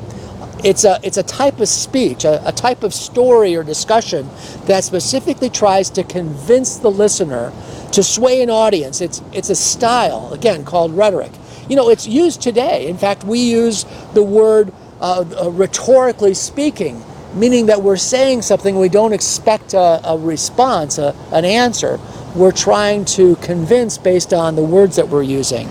It's 0.64 0.84
a, 0.84 0.98
it's 1.04 1.16
a 1.18 1.22
type 1.22 1.60
of 1.60 1.68
speech, 1.68 2.24
a, 2.24 2.46
a 2.46 2.52
type 2.52 2.82
of 2.82 2.92
story 2.92 3.54
or 3.56 3.62
discussion 3.62 4.28
that 4.66 4.84
specifically 4.84 5.50
tries 5.50 5.88
to 5.90 6.02
convince 6.02 6.78
the 6.78 6.90
listener 6.90 7.52
to 7.92 8.02
sway 8.02 8.42
an 8.42 8.50
audience. 8.50 9.00
It's, 9.00 9.22
it's 9.32 9.50
a 9.50 9.54
style, 9.54 10.32
again, 10.32 10.64
called 10.64 10.96
rhetoric. 10.96 11.32
You 11.68 11.76
know, 11.76 11.90
it's 11.90 12.06
used 12.08 12.42
today. 12.42 12.88
In 12.88 12.98
fact, 12.98 13.24
we 13.24 13.38
use 13.40 13.84
the 14.14 14.22
word 14.22 14.72
uh, 15.00 15.24
uh, 15.40 15.50
rhetorically 15.50 16.34
speaking, 16.34 17.04
meaning 17.34 17.66
that 17.66 17.82
we're 17.82 17.96
saying 17.96 18.42
something 18.42 18.78
we 18.78 18.88
don't 18.88 19.12
expect 19.12 19.74
a, 19.74 20.00
a 20.04 20.18
response, 20.18 20.98
a, 20.98 21.14
an 21.32 21.44
answer. 21.44 22.00
We're 22.34 22.52
trying 22.52 23.04
to 23.06 23.36
convince 23.36 23.96
based 23.96 24.32
on 24.32 24.56
the 24.56 24.62
words 24.64 24.96
that 24.96 25.08
we're 25.08 25.22
using. 25.22 25.68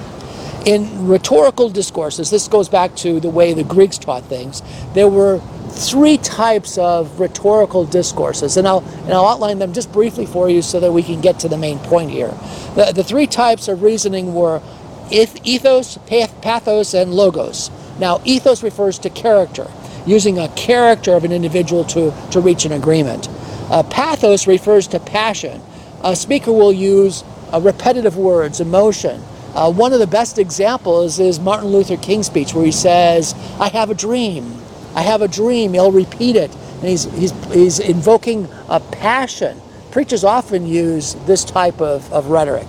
In 0.67 1.07
rhetorical 1.07 1.69
discourses, 1.69 2.29
this 2.29 2.49
goes 2.49 2.67
back 2.67 2.93
to 2.97 3.21
the 3.21 3.29
way 3.29 3.53
the 3.53 3.63
Greeks 3.63 3.97
taught 3.97 4.25
things, 4.25 4.61
there 4.93 5.07
were 5.07 5.39
three 5.69 6.17
types 6.17 6.77
of 6.77 7.21
rhetorical 7.21 7.85
discourses, 7.85 8.57
and 8.57 8.67
I'll, 8.67 8.83
and 9.05 9.13
I'll 9.13 9.27
outline 9.27 9.59
them 9.59 9.71
just 9.71 9.93
briefly 9.93 10.25
for 10.25 10.49
you 10.49 10.61
so 10.61 10.81
that 10.81 10.91
we 10.91 11.03
can 11.03 11.21
get 11.21 11.39
to 11.39 11.47
the 11.47 11.57
main 11.57 11.79
point 11.79 12.11
here. 12.11 12.33
The, 12.75 12.91
the 12.93 13.03
three 13.05 13.27
types 13.27 13.69
of 13.69 13.81
reasoning 13.81 14.33
were 14.33 14.61
ethos, 15.09 15.99
pathos, 16.05 16.93
and 16.93 17.13
logos. 17.13 17.71
Now, 17.97 18.19
ethos 18.25 18.61
refers 18.61 18.99
to 18.99 19.09
character, 19.09 19.71
using 20.05 20.37
a 20.37 20.49
character 20.49 21.13
of 21.13 21.23
an 21.23 21.31
individual 21.31 21.85
to, 21.85 22.13
to 22.31 22.41
reach 22.41 22.65
an 22.65 22.73
agreement. 22.73 23.29
Uh, 23.71 23.83
pathos 23.83 24.47
refers 24.47 24.85
to 24.87 24.99
passion. 24.99 25.61
A 26.03 26.13
speaker 26.13 26.51
will 26.51 26.73
use 26.73 27.23
uh, 27.53 27.61
repetitive 27.61 28.17
words, 28.17 28.59
emotion. 28.59 29.23
Uh, 29.53 29.71
one 29.71 29.93
of 29.93 29.99
the 29.99 30.07
best 30.07 30.37
examples 30.37 31.19
is 31.19 31.39
Martin 31.39 31.69
Luther 31.69 31.97
King's 31.97 32.27
speech, 32.27 32.53
where 32.53 32.65
he 32.65 32.71
says, 32.71 33.33
I 33.59 33.69
have 33.69 33.89
a 33.89 33.95
dream. 33.95 34.55
I 34.95 35.01
have 35.01 35.21
a 35.21 35.27
dream. 35.27 35.73
He'll 35.73 35.91
repeat 35.91 36.35
it. 36.35 36.53
And 36.55 36.85
he's, 36.85 37.05
he's, 37.15 37.31
he's 37.53 37.79
invoking 37.79 38.47
a 38.69 38.79
passion. 38.79 39.59
Preachers 39.91 40.23
often 40.23 40.67
use 40.67 41.15
this 41.25 41.43
type 41.43 41.81
of, 41.81 42.11
of 42.13 42.27
rhetoric. 42.27 42.67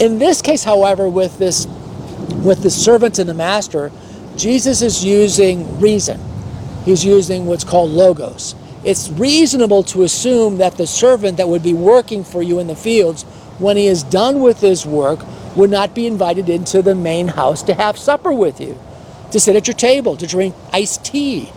In 0.00 0.18
this 0.18 0.42
case, 0.42 0.64
however, 0.64 1.08
with 1.08 1.38
this 1.38 1.66
with 2.44 2.62
the 2.62 2.70
servant 2.70 3.18
and 3.18 3.28
the 3.28 3.34
master, 3.34 3.92
Jesus 4.36 4.82
is 4.82 5.04
using 5.04 5.80
reason. 5.80 6.20
He's 6.84 7.04
using 7.04 7.46
what's 7.46 7.64
called 7.64 7.90
logos. 7.90 8.54
It's 8.84 9.08
reasonable 9.10 9.84
to 9.84 10.02
assume 10.02 10.58
that 10.58 10.76
the 10.76 10.86
servant 10.86 11.36
that 11.36 11.48
would 11.48 11.62
be 11.62 11.74
working 11.74 12.24
for 12.24 12.42
you 12.42 12.58
in 12.58 12.66
the 12.66 12.74
fields, 12.74 13.22
when 13.58 13.76
he 13.76 13.86
is 13.86 14.02
done 14.02 14.40
with 14.40 14.60
his 14.60 14.84
work, 14.84 15.20
would 15.56 15.70
not 15.70 15.94
be 15.94 16.06
invited 16.06 16.48
into 16.48 16.82
the 16.82 16.94
main 16.94 17.28
house 17.28 17.62
to 17.62 17.74
have 17.74 17.98
supper 17.98 18.32
with 18.32 18.60
you, 18.60 18.78
to 19.30 19.40
sit 19.40 19.56
at 19.56 19.66
your 19.66 19.76
table, 19.76 20.16
to 20.16 20.26
drink 20.26 20.54
iced 20.72 21.04
tea. 21.04 21.50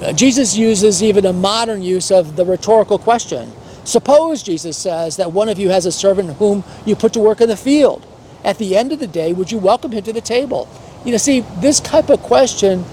Uh, 0.00 0.12
Jesus 0.12 0.56
uses 0.56 1.02
even 1.02 1.26
a 1.26 1.32
modern 1.32 1.82
use 1.82 2.10
of 2.10 2.36
the 2.36 2.44
rhetorical 2.44 2.98
question. 2.98 3.52
Suppose, 3.84 4.42
Jesus 4.42 4.76
says, 4.76 5.16
that 5.16 5.32
one 5.32 5.48
of 5.48 5.58
you 5.58 5.70
has 5.70 5.86
a 5.86 5.92
servant 5.92 6.36
whom 6.36 6.64
you 6.84 6.94
put 6.94 7.12
to 7.14 7.20
work 7.20 7.40
in 7.40 7.48
the 7.48 7.56
field. 7.56 8.06
At 8.44 8.58
the 8.58 8.76
end 8.76 8.92
of 8.92 8.98
the 8.98 9.06
day, 9.06 9.32
would 9.32 9.50
you 9.50 9.58
welcome 9.58 9.92
him 9.92 10.04
to 10.04 10.12
the 10.12 10.20
table? 10.20 10.68
You 11.04 11.12
know, 11.12 11.18
see, 11.18 11.40
this 11.60 11.80
type 11.80 12.08
of 12.08 12.20
question 12.20 12.84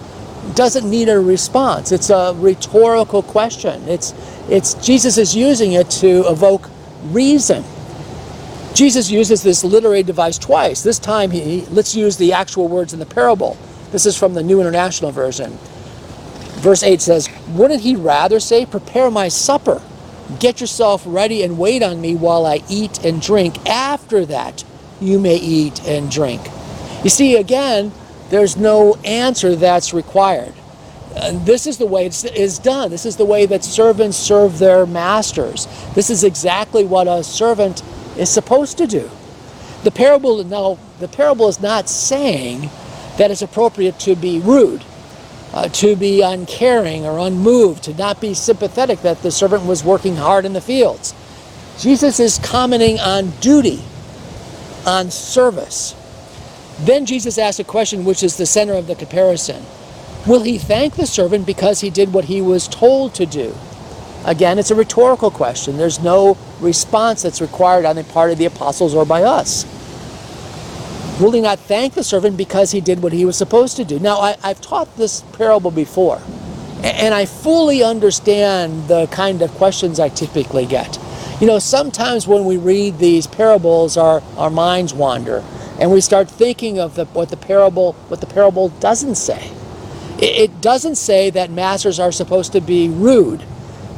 doesn't 0.55 0.89
need 0.89 1.09
a 1.09 1.19
response. 1.19 1.91
It's 1.91 2.09
a 2.09 2.33
rhetorical 2.37 3.21
question. 3.21 3.87
It's, 3.87 4.13
it's 4.49 4.73
Jesus 4.75 5.17
is 5.17 5.35
using 5.35 5.73
it 5.73 5.89
to 6.01 6.27
evoke 6.27 6.69
reason. 7.05 7.63
Jesus 8.77 9.09
uses 9.09 9.41
this 9.41 9.63
literary 9.63 10.03
device 10.03 10.37
twice. 10.37 10.83
This 10.83 10.99
time, 10.99 11.31
he 11.31 11.61
let's 11.71 11.95
use 11.95 12.15
the 12.15 12.31
actual 12.31 12.67
words 12.67 12.93
in 12.93 12.99
the 12.99 13.07
parable. 13.07 13.57
This 13.91 14.05
is 14.05 14.15
from 14.15 14.35
the 14.35 14.43
New 14.43 14.59
International 14.59 15.09
Version. 15.09 15.57
Verse 16.61 16.83
8 16.83 17.01
says, 17.01 17.27
Wouldn't 17.49 17.81
he 17.81 17.95
rather 17.95 18.39
say, 18.39 18.67
Prepare 18.67 19.09
my 19.09 19.29
supper, 19.29 19.81
get 20.39 20.61
yourself 20.61 21.01
ready, 21.07 21.41
and 21.41 21.57
wait 21.57 21.81
on 21.81 21.99
me 21.99 22.13
while 22.13 22.45
I 22.45 22.61
eat 22.69 23.03
and 23.03 23.19
drink? 23.19 23.67
After 23.67 24.27
that, 24.27 24.63
you 25.01 25.17
may 25.17 25.37
eat 25.37 25.83
and 25.87 26.11
drink. 26.11 26.43
You 27.03 27.09
see, 27.09 27.35
again, 27.35 27.91
there's 28.29 28.57
no 28.57 28.93
answer 29.03 29.55
that's 29.55 29.91
required. 29.91 30.53
Uh, 31.15 31.31
this 31.45 31.65
is 31.65 31.79
the 31.79 31.87
way 31.87 32.05
it 32.05 32.25
is 32.37 32.59
done. 32.59 32.91
This 32.91 33.07
is 33.07 33.17
the 33.17 33.25
way 33.25 33.47
that 33.47 33.63
servants 33.63 34.17
serve 34.17 34.59
their 34.59 34.85
masters. 34.85 35.65
This 35.95 36.11
is 36.11 36.23
exactly 36.23 36.85
what 36.85 37.07
a 37.07 37.23
servant 37.23 37.81
is 38.17 38.29
supposed 38.29 38.77
to 38.79 38.87
do. 38.87 39.09
The 39.83 39.91
parable, 39.91 40.43
no, 40.43 40.79
the 40.99 41.07
parable 41.07 41.47
is 41.47 41.61
not 41.61 41.89
saying 41.89 42.69
that 43.17 43.31
it's 43.31 43.41
appropriate 43.41 43.99
to 43.99 44.15
be 44.15 44.39
rude, 44.39 44.83
uh, 45.53 45.69
to 45.69 45.95
be 45.95 46.21
uncaring 46.21 47.05
or 47.05 47.19
unmoved, 47.19 47.83
to 47.85 47.93
not 47.93 48.19
be 48.19 48.33
sympathetic 48.33 49.01
that 49.01 49.21
the 49.21 49.31
servant 49.31 49.65
was 49.65 49.83
working 49.83 50.15
hard 50.15 50.45
in 50.45 50.53
the 50.53 50.61
fields. 50.61 51.13
Jesus 51.79 52.19
is 52.19 52.39
commenting 52.39 52.99
on 52.99 53.29
duty 53.39 53.81
on 54.85 55.11
service. 55.11 55.95
Then 56.79 57.05
Jesus 57.05 57.37
asks 57.37 57.59
a 57.59 57.63
question 57.63 58.05
which 58.05 58.23
is 58.23 58.37
the 58.37 58.45
center 58.45 58.73
of 58.73 58.87
the 58.87 58.95
comparison. 58.95 59.63
Will 60.25 60.43
he 60.43 60.57
thank 60.57 60.95
the 60.95 61.07
servant 61.07 61.45
because 61.45 61.81
he 61.81 61.89
did 61.89 62.13
what 62.13 62.25
he 62.25 62.41
was 62.41 62.67
told 62.67 63.13
to 63.15 63.25
do? 63.25 63.55
Again, 64.25 64.59
it's 64.59 64.71
a 64.71 64.75
rhetorical 64.75 65.31
question. 65.31 65.77
There's 65.77 65.99
no 65.99 66.37
response 66.59 67.21
that's 67.23 67.41
required 67.41 67.85
on 67.85 67.95
the 67.95 68.03
part 68.03 68.31
of 68.31 68.37
the 68.37 68.45
apostles 68.45 68.93
or 68.93 69.05
by 69.05 69.23
us. 69.23 69.65
Will 71.19 71.31
he 71.31 71.41
not 71.41 71.57
thank 71.57 71.93
the 71.95 72.03
servant 72.03 72.37
because 72.37 72.71
he 72.71 72.79
did 72.79 73.01
what 73.01 73.11
he 73.11 73.25
was 73.25 73.35
supposed 73.35 73.75
to 73.77 73.83
do? 73.83 73.97
Now, 73.99 74.19
I, 74.19 74.35
have 74.43 74.61
taught 74.61 74.95
this 74.97 75.21
parable 75.33 75.71
before, 75.71 76.21
and 76.83 77.13
I 77.13 77.25
fully 77.25 77.81
understand 77.81 78.87
the 78.87 79.07
kind 79.07 79.41
of 79.41 79.49
questions 79.51 79.99
I 79.99 80.09
typically 80.09 80.67
get. 80.67 80.99
You 81.41 81.47
know, 81.47 81.57
sometimes 81.57 82.27
when 82.27 82.45
we 82.45 82.57
read 82.57 82.99
these 82.99 83.25
parables, 83.25 83.97
our, 83.97 84.21
our 84.37 84.51
minds 84.51 84.93
wander, 84.93 85.43
and 85.79 85.91
we 85.91 86.01
start 86.01 86.29
thinking 86.29 86.79
of 86.79 86.95
the, 86.95 87.05
what 87.05 87.29
the 87.29 87.37
parable 87.37 87.93
what 88.09 88.21
the 88.21 88.27
parable 88.27 88.69
doesn't 88.69 89.15
say. 89.15 89.51
It, 90.19 90.49
it 90.49 90.61
doesn't 90.61 90.95
say 90.95 91.29
that 91.31 91.49
masters 91.51 91.99
are 91.99 92.11
supposed 92.11 92.51
to 92.53 92.61
be 92.61 92.89
rude, 92.89 93.43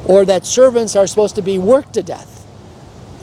or 0.05 0.25
that 0.25 0.45
servants 0.45 0.95
are 0.95 1.07
supposed 1.07 1.35
to 1.35 1.41
be 1.41 1.57
worked 1.57 1.93
to 1.93 2.03
death. 2.03 2.38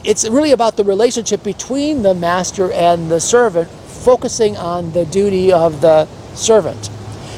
It's 0.06 0.28
really 0.28 0.52
about 0.52 0.76
the 0.76 0.84
relationship 0.84 1.42
between 1.42 2.02
the 2.02 2.14
master 2.14 2.70
and 2.70 3.10
the 3.10 3.18
servant 3.18 3.68
focusing 3.68 4.56
on 4.56 4.92
the 4.92 5.04
duty 5.04 5.52
of 5.52 5.80
the 5.80 6.06
servant. 6.36 6.90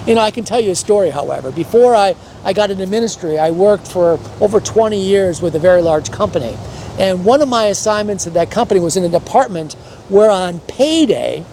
You 0.06 0.14
know, 0.14 0.20
I 0.20 0.30
can 0.30 0.44
tell 0.44 0.60
you 0.60 0.72
a 0.72 0.74
story, 0.74 1.08
however. 1.08 1.50
Before 1.50 1.94
I, 1.94 2.14
I 2.44 2.52
got 2.52 2.70
into 2.70 2.86
ministry, 2.86 3.38
I 3.38 3.52
worked 3.52 3.88
for 3.88 4.20
over 4.42 4.60
20 4.60 5.00
years 5.00 5.40
with 5.40 5.54
a 5.54 5.58
very 5.58 5.80
large 5.80 6.12
company. 6.12 6.58
And 6.98 7.24
one 7.24 7.40
of 7.40 7.48
my 7.48 7.68
assignments 7.68 8.26
at 8.26 8.34
that 8.34 8.50
company 8.50 8.80
was 8.80 8.98
in 8.98 9.04
a 9.04 9.08
department 9.08 9.72
where 10.10 10.30
on 10.30 10.60
payday, 10.60 11.46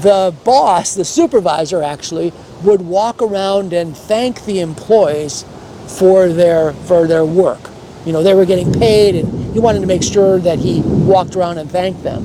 the 0.00 0.34
boss, 0.44 0.94
the 0.94 1.04
supervisor 1.04 1.82
actually, 1.82 2.32
would 2.62 2.80
walk 2.80 3.20
around 3.20 3.74
and 3.74 3.94
thank 3.94 4.46
the 4.46 4.60
employees 4.60 5.44
for 5.86 6.28
their 6.28 6.72
for 6.72 7.06
their 7.06 7.26
work. 7.26 7.69
You 8.06 8.12
know, 8.12 8.22
they 8.22 8.34
were 8.34 8.46
getting 8.46 8.72
paid 8.72 9.14
and 9.14 9.52
he 9.52 9.60
wanted 9.60 9.80
to 9.80 9.86
make 9.86 10.02
sure 10.02 10.38
that 10.38 10.58
he 10.58 10.80
walked 10.80 11.36
around 11.36 11.58
and 11.58 11.70
thanked 11.70 12.02
them. 12.02 12.24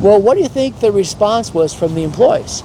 Well, 0.00 0.20
what 0.20 0.34
do 0.34 0.42
you 0.42 0.48
think 0.48 0.80
the 0.80 0.92
response 0.92 1.54
was 1.54 1.72
from 1.72 1.94
the 1.94 2.02
employees? 2.02 2.62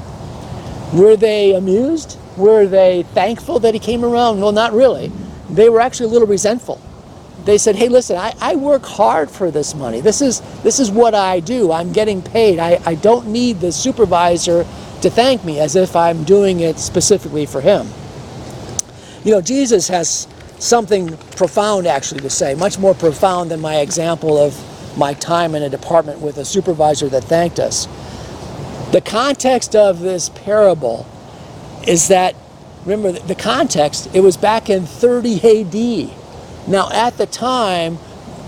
Were 0.93 1.15
they 1.15 1.53
amused? 1.53 2.17
Were 2.37 2.65
they 2.65 3.03
thankful 3.03 3.59
that 3.59 3.73
he 3.73 3.79
came 3.79 4.03
around? 4.03 4.41
Well, 4.41 4.51
not 4.51 4.73
really. 4.73 5.11
They 5.49 5.69
were 5.69 5.79
actually 5.79 6.07
a 6.07 6.09
little 6.09 6.27
resentful. 6.27 6.81
They 7.45 7.57
said, 7.57 7.75
hey, 7.75 7.87
listen, 7.87 8.17
I, 8.17 8.33
I 8.41 8.55
work 8.55 8.83
hard 8.83 9.29
for 9.31 9.51
this 9.51 9.73
money. 9.73 10.01
This 10.01 10.21
is, 10.21 10.41
this 10.61 10.79
is 10.79 10.91
what 10.91 11.15
I 11.15 11.39
do. 11.39 11.71
I'm 11.71 11.93
getting 11.93 12.21
paid. 12.21 12.59
I, 12.59 12.81
I 12.85 12.95
don't 12.95 13.27
need 13.27 13.59
the 13.59 13.71
supervisor 13.71 14.65
to 15.01 15.09
thank 15.09 15.45
me 15.45 15.59
as 15.59 15.75
if 15.75 15.95
I'm 15.95 16.23
doing 16.23 16.59
it 16.59 16.77
specifically 16.77 17.45
for 17.45 17.61
him. 17.61 17.87
You 19.23 19.31
know, 19.31 19.41
Jesus 19.41 19.87
has 19.87 20.27
something 20.59 21.17
profound 21.35 21.87
actually 21.87 22.21
to 22.21 22.29
say, 22.29 22.53
much 22.53 22.77
more 22.77 22.93
profound 22.93 23.49
than 23.51 23.59
my 23.59 23.77
example 23.77 24.37
of 24.37 24.97
my 24.97 25.13
time 25.13 25.55
in 25.55 25.63
a 25.63 25.69
department 25.69 26.19
with 26.19 26.37
a 26.37 26.45
supervisor 26.45 27.07
that 27.09 27.23
thanked 27.23 27.59
us. 27.59 27.87
The 28.91 29.01
context 29.01 29.75
of 29.75 29.99
this 29.99 30.29
parable 30.29 31.07
is 31.87 32.09
that, 32.09 32.35
remember, 32.85 33.13
the 33.13 33.35
context, 33.35 34.09
it 34.13 34.21
was 34.21 34.35
back 34.35 34.69
in 34.69 34.85
30 34.85 35.35
AD. 35.61 36.67
Now, 36.67 36.89
at 36.91 37.17
the 37.17 37.25
time, 37.25 37.97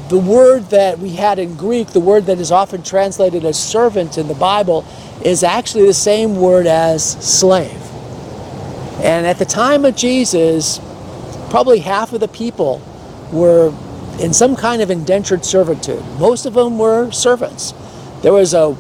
the 0.09 0.17
word 0.17 0.69
that 0.71 0.99
we 0.99 1.11
had 1.11 1.39
in 1.39 1.55
Greek, 1.55 1.89
the 1.89 2.01
word 2.01 2.25
that 2.25 2.39
is 2.39 2.51
often 2.51 2.83
translated 2.83 3.45
as 3.45 3.57
servant 3.57 4.17
in 4.17 4.27
the 4.27 4.33
Bible, 4.33 4.85
is 5.23 5.43
actually 5.43 5.85
the 5.85 5.93
same 5.93 6.35
word 6.35 6.67
as 6.67 7.03
slave. 7.25 7.81
And 9.01 9.25
at 9.25 9.39
the 9.39 9.45
time 9.45 9.85
of 9.85 9.95
Jesus, 9.95 10.79
probably 11.51 11.79
half 11.79 12.13
of 12.13 12.21
the 12.21 12.29
people 12.29 12.81
were 13.31 13.73
in 14.19 14.33
some 14.33 14.55
kind 14.55 14.81
of 14.81 14.89
indentured 14.89 15.43
servitude. 15.43 16.03
Most 16.17 16.45
of 16.45 16.53
them 16.53 16.79
were 16.79 17.11
servants. 17.11 17.73
There 18.21 18.33
was 18.33 18.53
a 18.53 18.75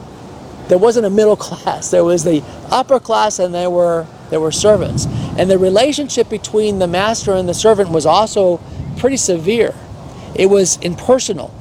there 0.69 0.77
wasn't 0.77 1.05
a 1.05 1.09
middle 1.09 1.35
class. 1.47 1.91
There 1.91 2.05
was 2.05 2.23
the 2.23 2.41
upper 2.71 2.99
class 2.99 3.39
and 3.39 3.53
there 3.53 3.69
were 3.69 4.07
there 4.29 4.39
were 4.39 4.53
servants. 4.53 5.05
And 5.37 5.51
the 5.51 5.57
relationship 5.57 6.29
between 6.29 6.79
the 6.79 6.87
master 6.87 7.33
and 7.33 7.47
the 7.47 7.53
servant 7.53 7.89
was 7.89 8.05
also 8.05 8.61
pretty 8.97 9.17
severe. 9.17 9.75
It 10.33 10.45
was 10.45 10.77
impersonal. 10.77 11.53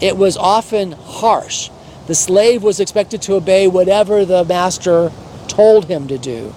It 0.00 0.16
was 0.16 0.36
often 0.38 0.92
harsh. 0.92 1.68
The 2.06 2.14
slave 2.14 2.62
was 2.62 2.80
expected 2.80 3.20
to 3.22 3.34
obey 3.34 3.66
whatever 3.66 4.24
the 4.24 4.44
master 4.44 5.12
told 5.46 5.86
him 5.86 6.08
to 6.08 6.16
do. 6.16 6.54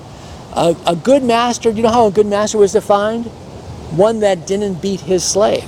A, 0.53 0.75
a 0.85 0.95
good 0.95 1.23
master, 1.23 1.69
you 1.69 1.83
know 1.83 1.91
how 1.91 2.07
a 2.07 2.11
good 2.11 2.25
master 2.25 2.57
was 2.57 2.71
defined? 2.71 3.29
One 3.91 4.19
that 4.19 4.45
didn't 4.45 4.81
beat 4.81 5.01
his 5.01 5.23
slave. 5.23 5.67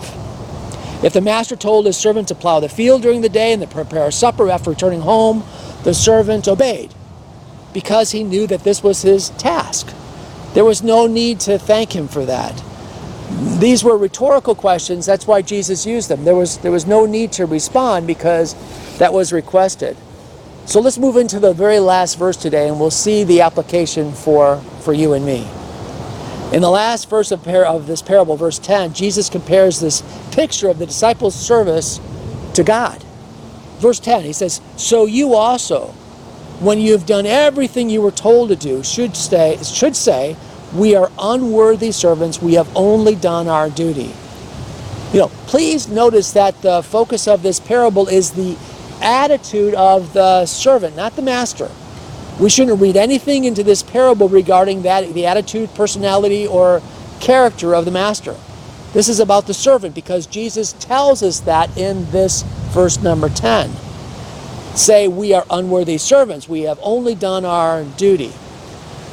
If 1.01 1.13
the 1.13 1.21
master 1.21 1.55
told 1.55 1.85
his 1.85 1.95
servant 1.97 2.27
to 2.27 2.35
plow 2.35 2.59
the 2.59 2.67
field 2.67 3.01
during 3.01 3.21
the 3.21 3.29
day 3.29 3.53
and 3.53 3.61
to 3.61 3.67
prepare 3.67 4.11
supper 4.11 4.49
after 4.49 4.69
returning 4.69 5.01
home, 5.01 5.43
the 5.83 5.93
servant 5.93 6.47
obeyed 6.47 6.93
because 7.73 8.11
he 8.11 8.23
knew 8.23 8.47
that 8.47 8.63
this 8.63 8.83
was 8.83 9.01
his 9.01 9.29
task. 9.31 9.93
There 10.53 10.65
was 10.65 10.83
no 10.83 11.07
need 11.07 11.39
to 11.41 11.57
thank 11.57 11.95
him 11.95 12.07
for 12.07 12.25
that. 12.25 12.61
These 13.59 13.83
were 13.83 13.97
rhetorical 13.97 14.55
questions, 14.55 15.05
that's 15.05 15.27
why 15.27 15.41
Jesus 15.41 15.85
used 15.85 16.09
them. 16.09 16.25
There 16.25 16.35
was, 16.35 16.57
there 16.57 16.71
was 16.71 16.85
no 16.87 17.05
need 17.05 17.31
to 17.33 17.45
respond 17.45 18.07
because 18.07 18.55
that 18.97 19.13
was 19.13 19.31
requested. 19.31 19.95
So 20.65 20.81
let's 20.81 20.97
move 20.97 21.15
into 21.15 21.39
the 21.39 21.53
very 21.53 21.79
last 21.79 22.17
verse 22.17 22.37
today 22.37 22.67
and 22.67 22.79
we'll 22.79 22.91
see 22.91 23.23
the 23.23 23.41
application 23.41 24.11
for, 24.11 24.57
for 24.81 24.93
you 24.93 25.13
and 25.13 25.25
me. 25.25 25.47
In 26.51 26.63
the 26.63 26.69
last 26.69 27.09
verse 27.09 27.31
of, 27.31 27.43
par- 27.43 27.65
of 27.65 27.85
this 27.85 28.01
parable, 28.01 28.35
verse 28.35 28.57
10, 28.57 28.93
Jesus 28.93 29.29
compares 29.29 29.79
this 29.79 30.01
picture 30.31 30.67
of 30.67 30.79
the 30.79 30.87
disciples' 30.87 31.35
service 31.35 31.99
to 32.55 32.63
God. 32.63 33.03
Verse 33.77 33.99
10, 33.99 34.23
he 34.23 34.33
says, 34.33 34.59
So 34.75 35.05
you 35.05 35.35
also, 35.35 35.87
when 36.59 36.79
you 36.79 36.93
have 36.93 37.05
done 37.05 37.27
everything 37.27 37.89
you 37.89 38.01
were 38.01 38.11
told 38.11 38.49
to 38.49 38.55
do, 38.55 38.83
should, 38.83 39.15
stay, 39.15 39.57
should 39.63 39.95
say, 39.95 40.35
We 40.73 40.95
are 40.95 41.11
unworthy 41.19 41.91
servants, 41.91 42.41
we 42.41 42.55
have 42.55 42.69
only 42.75 43.13
done 43.13 43.47
our 43.47 43.69
duty. 43.69 44.11
You 45.13 45.19
know, 45.19 45.27
please 45.45 45.87
notice 45.87 46.31
that 46.33 46.59
the 46.63 46.81
focus 46.81 47.27
of 47.27 47.43
this 47.43 47.59
parable 47.59 48.07
is 48.07 48.31
the 48.31 48.57
attitude 49.01 49.75
of 49.75 50.13
the 50.13 50.47
servant, 50.47 50.95
not 50.95 51.15
the 51.15 51.21
master. 51.21 51.69
We 52.39 52.49
shouldn't 52.49 52.79
read 52.79 52.95
anything 52.95 53.43
into 53.43 53.63
this 53.63 53.83
parable 53.83 54.29
regarding 54.29 54.83
that 54.83 55.13
the 55.13 55.25
attitude, 55.25 55.73
personality, 55.75 56.47
or 56.47 56.81
character 57.19 57.75
of 57.75 57.85
the 57.85 57.91
master. 57.91 58.35
This 58.93 59.09
is 59.09 59.19
about 59.19 59.45
the 59.45 59.53
servant 59.53 59.93
because 59.93 60.25
Jesus 60.25 60.73
tells 60.73 61.21
us 61.21 61.41
that 61.41 61.77
in 61.77 62.09
this 62.11 62.43
verse 62.71 63.01
number 63.01 63.29
10. 63.29 63.69
Say, 64.75 65.07
we 65.07 65.33
are 65.33 65.45
unworthy 65.49 65.97
servants. 65.97 66.47
We 66.47 66.61
have 66.61 66.79
only 66.81 67.13
done 67.13 67.43
our 67.43 67.83
duty. 67.83 68.31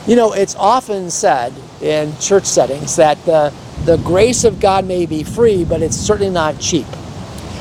You 0.06 0.14
know, 0.14 0.32
it's 0.32 0.54
often 0.54 1.10
said 1.10 1.52
in 1.82 2.16
church 2.18 2.44
settings 2.44 2.96
that 2.96 3.22
the, 3.24 3.52
the 3.84 3.96
grace 3.98 4.44
of 4.44 4.60
God 4.60 4.86
may 4.86 5.04
be 5.04 5.24
free, 5.24 5.64
but 5.64 5.82
it's 5.82 5.96
certainly 5.96 6.32
not 6.32 6.60
cheap. 6.60 6.86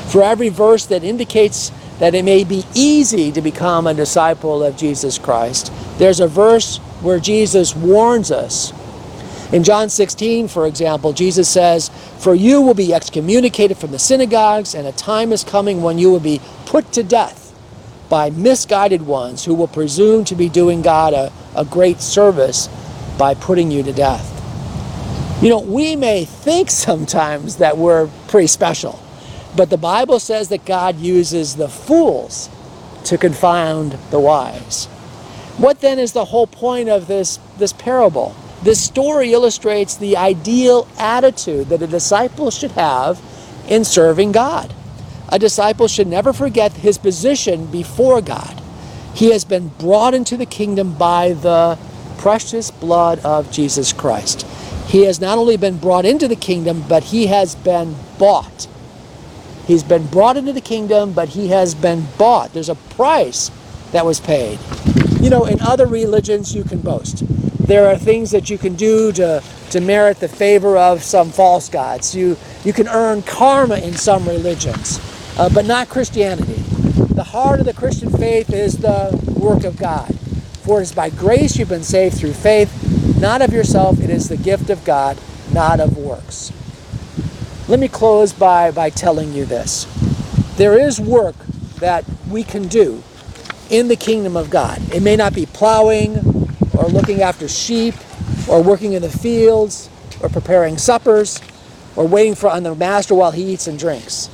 For 0.08 0.22
every 0.22 0.48
verse 0.48 0.86
that 0.86 1.02
indicates 1.02 1.72
that 1.98 2.14
it 2.14 2.24
may 2.24 2.44
be 2.44 2.64
easy 2.74 3.32
to 3.32 3.40
become 3.40 3.86
a 3.86 3.94
disciple 3.94 4.62
of 4.62 4.76
Jesus 4.76 5.18
Christ. 5.18 5.72
There's 5.98 6.20
a 6.20 6.28
verse 6.28 6.78
where 7.00 7.20
Jesus 7.20 7.74
warns 7.74 8.30
us. 8.30 8.72
In 9.52 9.64
John 9.64 9.88
16, 9.88 10.48
for 10.48 10.66
example, 10.66 11.12
Jesus 11.12 11.48
says, 11.48 11.90
For 12.18 12.34
you 12.34 12.60
will 12.60 12.74
be 12.74 12.92
excommunicated 12.92 13.78
from 13.78 13.92
the 13.92 13.98
synagogues, 13.98 14.74
and 14.74 14.86
a 14.86 14.92
time 14.92 15.32
is 15.32 15.44
coming 15.44 15.82
when 15.82 15.98
you 15.98 16.10
will 16.10 16.20
be 16.20 16.40
put 16.66 16.92
to 16.92 17.02
death 17.02 17.54
by 18.08 18.30
misguided 18.30 19.02
ones 19.02 19.44
who 19.44 19.54
will 19.54 19.68
presume 19.68 20.24
to 20.24 20.34
be 20.34 20.48
doing 20.48 20.82
God 20.82 21.14
a, 21.14 21.32
a 21.54 21.64
great 21.64 22.00
service 22.00 22.68
by 23.18 23.34
putting 23.34 23.70
you 23.70 23.82
to 23.84 23.92
death. 23.92 24.32
You 25.42 25.50
know, 25.50 25.60
we 25.60 25.96
may 25.96 26.24
think 26.24 26.70
sometimes 26.70 27.56
that 27.56 27.78
we're 27.78 28.08
pretty 28.28 28.48
special. 28.48 29.00
But 29.56 29.70
the 29.70 29.78
Bible 29.78 30.20
says 30.20 30.50
that 30.50 30.66
God 30.66 30.98
uses 30.98 31.56
the 31.56 31.68
fools 31.68 32.50
to 33.04 33.16
confound 33.16 33.92
the 34.10 34.20
wise. 34.20 34.86
What 35.56 35.80
then 35.80 35.98
is 35.98 36.12
the 36.12 36.26
whole 36.26 36.46
point 36.46 36.90
of 36.90 37.06
this, 37.06 37.38
this 37.56 37.72
parable? 37.72 38.36
This 38.62 38.84
story 38.84 39.32
illustrates 39.32 39.96
the 39.96 40.16
ideal 40.16 40.86
attitude 40.98 41.68
that 41.68 41.80
a 41.80 41.86
disciple 41.86 42.50
should 42.50 42.72
have 42.72 43.22
in 43.66 43.84
serving 43.84 44.32
God. 44.32 44.74
A 45.30 45.38
disciple 45.38 45.88
should 45.88 46.06
never 46.06 46.32
forget 46.32 46.72
his 46.72 46.98
position 46.98 47.66
before 47.66 48.20
God. 48.20 48.60
He 49.14 49.30
has 49.30 49.44
been 49.44 49.68
brought 49.68 50.12
into 50.12 50.36
the 50.36 50.46
kingdom 50.46 50.94
by 50.94 51.32
the 51.32 51.78
precious 52.18 52.70
blood 52.70 53.20
of 53.20 53.50
Jesus 53.50 53.92
Christ. 53.92 54.42
He 54.88 55.04
has 55.04 55.20
not 55.20 55.38
only 55.38 55.56
been 55.56 55.78
brought 55.78 56.04
into 56.04 56.28
the 56.28 56.36
kingdom, 56.36 56.84
but 56.86 57.04
he 57.04 57.26
has 57.26 57.54
been 57.54 57.96
bought 58.18 58.68
He's 59.66 59.82
been 59.82 60.06
brought 60.06 60.36
into 60.36 60.52
the 60.52 60.60
kingdom, 60.60 61.12
but 61.12 61.30
he 61.30 61.48
has 61.48 61.74
been 61.74 62.06
bought. 62.18 62.52
There's 62.52 62.68
a 62.68 62.76
price 62.76 63.50
that 63.90 64.06
was 64.06 64.20
paid. 64.20 64.58
You 65.20 65.30
know, 65.30 65.44
in 65.44 65.60
other 65.60 65.86
religions, 65.86 66.54
you 66.54 66.62
can 66.62 66.80
boast. 66.80 67.24
There 67.66 67.88
are 67.88 67.96
things 67.96 68.30
that 68.30 68.48
you 68.48 68.58
can 68.58 68.76
do 68.76 69.10
to, 69.12 69.42
to 69.70 69.80
merit 69.80 70.20
the 70.20 70.28
favor 70.28 70.76
of 70.76 71.02
some 71.02 71.30
false 71.30 71.68
gods. 71.68 72.14
You, 72.14 72.36
you 72.64 72.72
can 72.72 72.86
earn 72.86 73.22
karma 73.22 73.78
in 73.78 73.94
some 73.94 74.28
religions, 74.28 75.00
uh, 75.36 75.48
but 75.52 75.66
not 75.66 75.88
Christianity. 75.88 76.62
The 77.14 77.24
heart 77.24 77.58
of 77.58 77.66
the 77.66 77.74
Christian 77.74 78.10
faith 78.10 78.52
is 78.52 78.78
the 78.78 79.18
work 79.36 79.64
of 79.64 79.76
God. 79.76 80.14
For 80.62 80.78
it 80.78 80.82
is 80.82 80.92
by 80.92 81.10
grace 81.10 81.56
you've 81.56 81.68
been 81.68 81.82
saved 81.82 82.16
through 82.16 82.34
faith, 82.34 83.18
not 83.20 83.42
of 83.42 83.52
yourself. 83.52 84.00
It 84.00 84.10
is 84.10 84.28
the 84.28 84.36
gift 84.36 84.70
of 84.70 84.84
God, 84.84 85.18
not 85.52 85.80
of 85.80 85.96
works. 85.96 86.52
Let 87.68 87.80
me 87.80 87.88
close 87.88 88.32
by, 88.32 88.70
by 88.70 88.90
telling 88.90 89.32
you 89.32 89.44
this. 89.44 89.86
There 90.56 90.78
is 90.78 91.00
work 91.00 91.34
that 91.80 92.04
we 92.28 92.44
can 92.44 92.68
do 92.68 93.02
in 93.70 93.88
the 93.88 93.96
kingdom 93.96 94.36
of 94.36 94.50
God. 94.50 94.80
It 94.94 95.02
may 95.02 95.16
not 95.16 95.34
be 95.34 95.46
plowing 95.46 96.18
or 96.78 96.84
looking 96.84 97.22
after 97.22 97.48
sheep 97.48 97.94
or 98.48 98.62
working 98.62 98.92
in 98.92 99.02
the 99.02 99.10
fields 99.10 99.90
or 100.22 100.28
preparing 100.28 100.78
suppers 100.78 101.40
or 101.96 102.06
waiting 102.06 102.36
for 102.36 102.48
on 102.48 102.62
the 102.62 102.74
master 102.74 103.14
while 103.14 103.32
he 103.32 103.52
eats 103.52 103.66
and 103.66 103.78
drinks. 103.78 104.30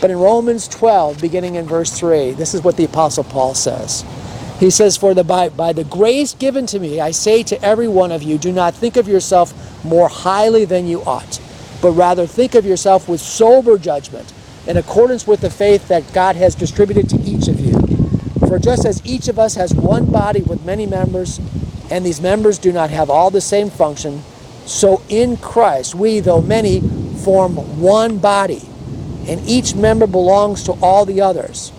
But 0.00 0.10
in 0.10 0.18
Romans 0.18 0.66
12, 0.68 1.20
beginning 1.20 1.54
in 1.54 1.66
verse 1.66 1.96
3, 1.96 2.32
this 2.32 2.54
is 2.54 2.62
what 2.62 2.76
the 2.76 2.84
apostle 2.84 3.24
Paul 3.24 3.54
says. 3.54 4.04
He 4.58 4.70
says, 4.70 4.96
For 4.96 5.14
the 5.14 5.24
by, 5.24 5.48
by 5.48 5.72
the 5.72 5.84
grace 5.84 6.34
given 6.34 6.66
to 6.66 6.78
me, 6.78 7.00
I 7.00 7.10
say 7.12 7.42
to 7.44 7.62
every 7.62 7.88
one 7.88 8.12
of 8.12 8.22
you, 8.22 8.38
do 8.38 8.52
not 8.52 8.74
think 8.74 8.96
of 8.96 9.08
yourself 9.08 9.84
more 9.84 10.08
highly 10.08 10.64
than 10.64 10.86
you 10.86 11.02
ought, 11.02 11.40
but 11.84 11.92
rather 11.92 12.26
think 12.26 12.54
of 12.54 12.64
yourself 12.64 13.10
with 13.10 13.20
sober 13.20 13.76
judgment, 13.76 14.32
in 14.66 14.78
accordance 14.78 15.26
with 15.26 15.42
the 15.42 15.50
faith 15.50 15.86
that 15.88 16.14
God 16.14 16.34
has 16.34 16.54
distributed 16.54 17.10
to 17.10 17.20
each 17.20 17.46
of 17.46 17.60
you. 17.60 17.78
For 18.48 18.58
just 18.58 18.86
as 18.86 19.04
each 19.04 19.28
of 19.28 19.38
us 19.38 19.54
has 19.56 19.74
one 19.74 20.06
body 20.06 20.40
with 20.40 20.64
many 20.64 20.86
members, 20.86 21.38
and 21.90 22.02
these 22.02 22.22
members 22.22 22.56
do 22.56 22.72
not 22.72 22.88
have 22.88 23.10
all 23.10 23.30
the 23.30 23.42
same 23.42 23.68
function, 23.68 24.22
so 24.64 25.02
in 25.10 25.36
Christ 25.36 25.94
we, 25.94 26.20
though 26.20 26.40
many, 26.40 26.80
form 27.22 27.56
one 27.78 28.16
body, 28.16 28.62
and 29.28 29.46
each 29.46 29.74
member 29.74 30.06
belongs 30.06 30.62
to 30.62 30.72
all 30.80 31.04
the 31.04 31.20
others. 31.20 31.70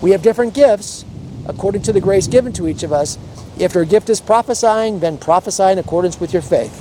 We 0.00 0.12
have 0.12 0.22
different 0.22 0.54
gifts 0.54 1.04
according 1.46 1.82
to 1.82 1.92
the 1.92 2.00
grace 2.00 2.28
given 2.28 2.52
to 2.52 2.68
each 2.68 2.84
of 2.84 2.92
us. 2.92 3.18
If 3.58 3.74
your 3.74 3.86
gift 3.86 4.08
is 4.08 4.20
prophesying, 4.20 5.00
then 5.00 5.18
prophesy 5.18 5.64
in 5.64 5.78
accordance 5.78 6.20
with 6.20 6.32
your 6.32 6.42
faith. 6.42 6.80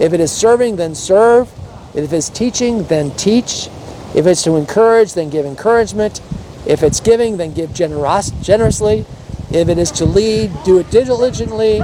If 0.00 0.12
it 0.12 0.20
is 0.20 0.30
serving, 0.30 0.76
then 0.76 0.94
serve. 0.94 1.50
If 1.96 2.12
it's 2.12 2.28
teaching, 2.28 2.84
then 2.84 3.10
teach. 3.12 3.68
If 4.14 4.26
it's 4.26 4.42
to 4.44 4.56
encourage, 4.56 5.14
then 5.14 5.30
give 5.30 5.46
encouragement. 5.46 6.20
If 6.66 6.82
it's 6.82 7.00
giving, 7.00 7.38
then 7.38 7.52
give 7.52 7.72
generously. 7.72 9.06
If 9.50 9.68
it 9.68 9.78
is 9.78 9.90
to 9.92 10.04
lead, 10.04 10.52
do 10.64 10.78
it 10.78 10.90
diligently. 10.90 11.80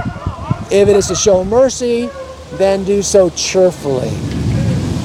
If 0.71 0.87
it 0.87 0.95
is 0.95 1.07
to 1.07 1.15
show 1.15 1.43
mercy, 1.43 2.09
then 2.53 2.83
do 2.83 3.01
so 3.01 3.29
cheerfully. 3.31 4.09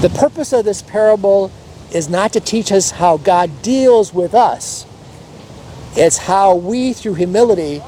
The 0.01 0.11
purpose 0.11 0.53
of 0.53 0.65
this 0.65 0.83
parable 0.83 1.51
is 1.93 2.09
not 2.09 2.33
to 2.35 2.41
teach 2.41 2.71
us 2.71 2.91
how 2.91 3.17
God 3.17 3.63
deals 3.63 4.13
with 4.13 4.35
us, 4.35 4.85
it's 5.97 6.19
how 6.19 6.55
we, 6.55 6.93
through 6.93 7.15
humility, 7.15 7.83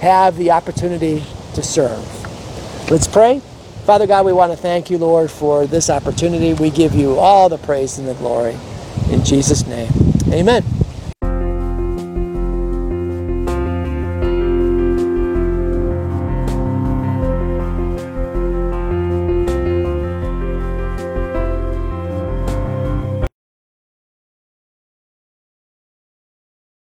have 0.00 0.36
the 0.36 0.52
opportunity 0.52 1.24
to 1.54 1.62
serve. 1.62 2.00
Let's 2.90 3.06
pray. 3.06 3.42
Father 3.84 4.06
God, 4.06 4.26
we 4.26 4.32
want 4.32 4.52
to 4.52 4.56
thank 4.56 4.90
you, 4.90 4.98
Lord, 4.98 5.30
for 5.30 5.66
this 5.66 5.90
opportunity. 5.90 6.54
We 6.54 6.70
give 6.70 6.94
you 6.94 7.18
all 7.18 7.48
the 7.48 7.58
praise 7.58 7.98
and 7.98 8.06
the 8.06 8.14
glory. 8.14 8.56
In 9.10 9.24
Jesus' 9.24 9.66
name, 9.66 9.90
amen. 10.32 10.64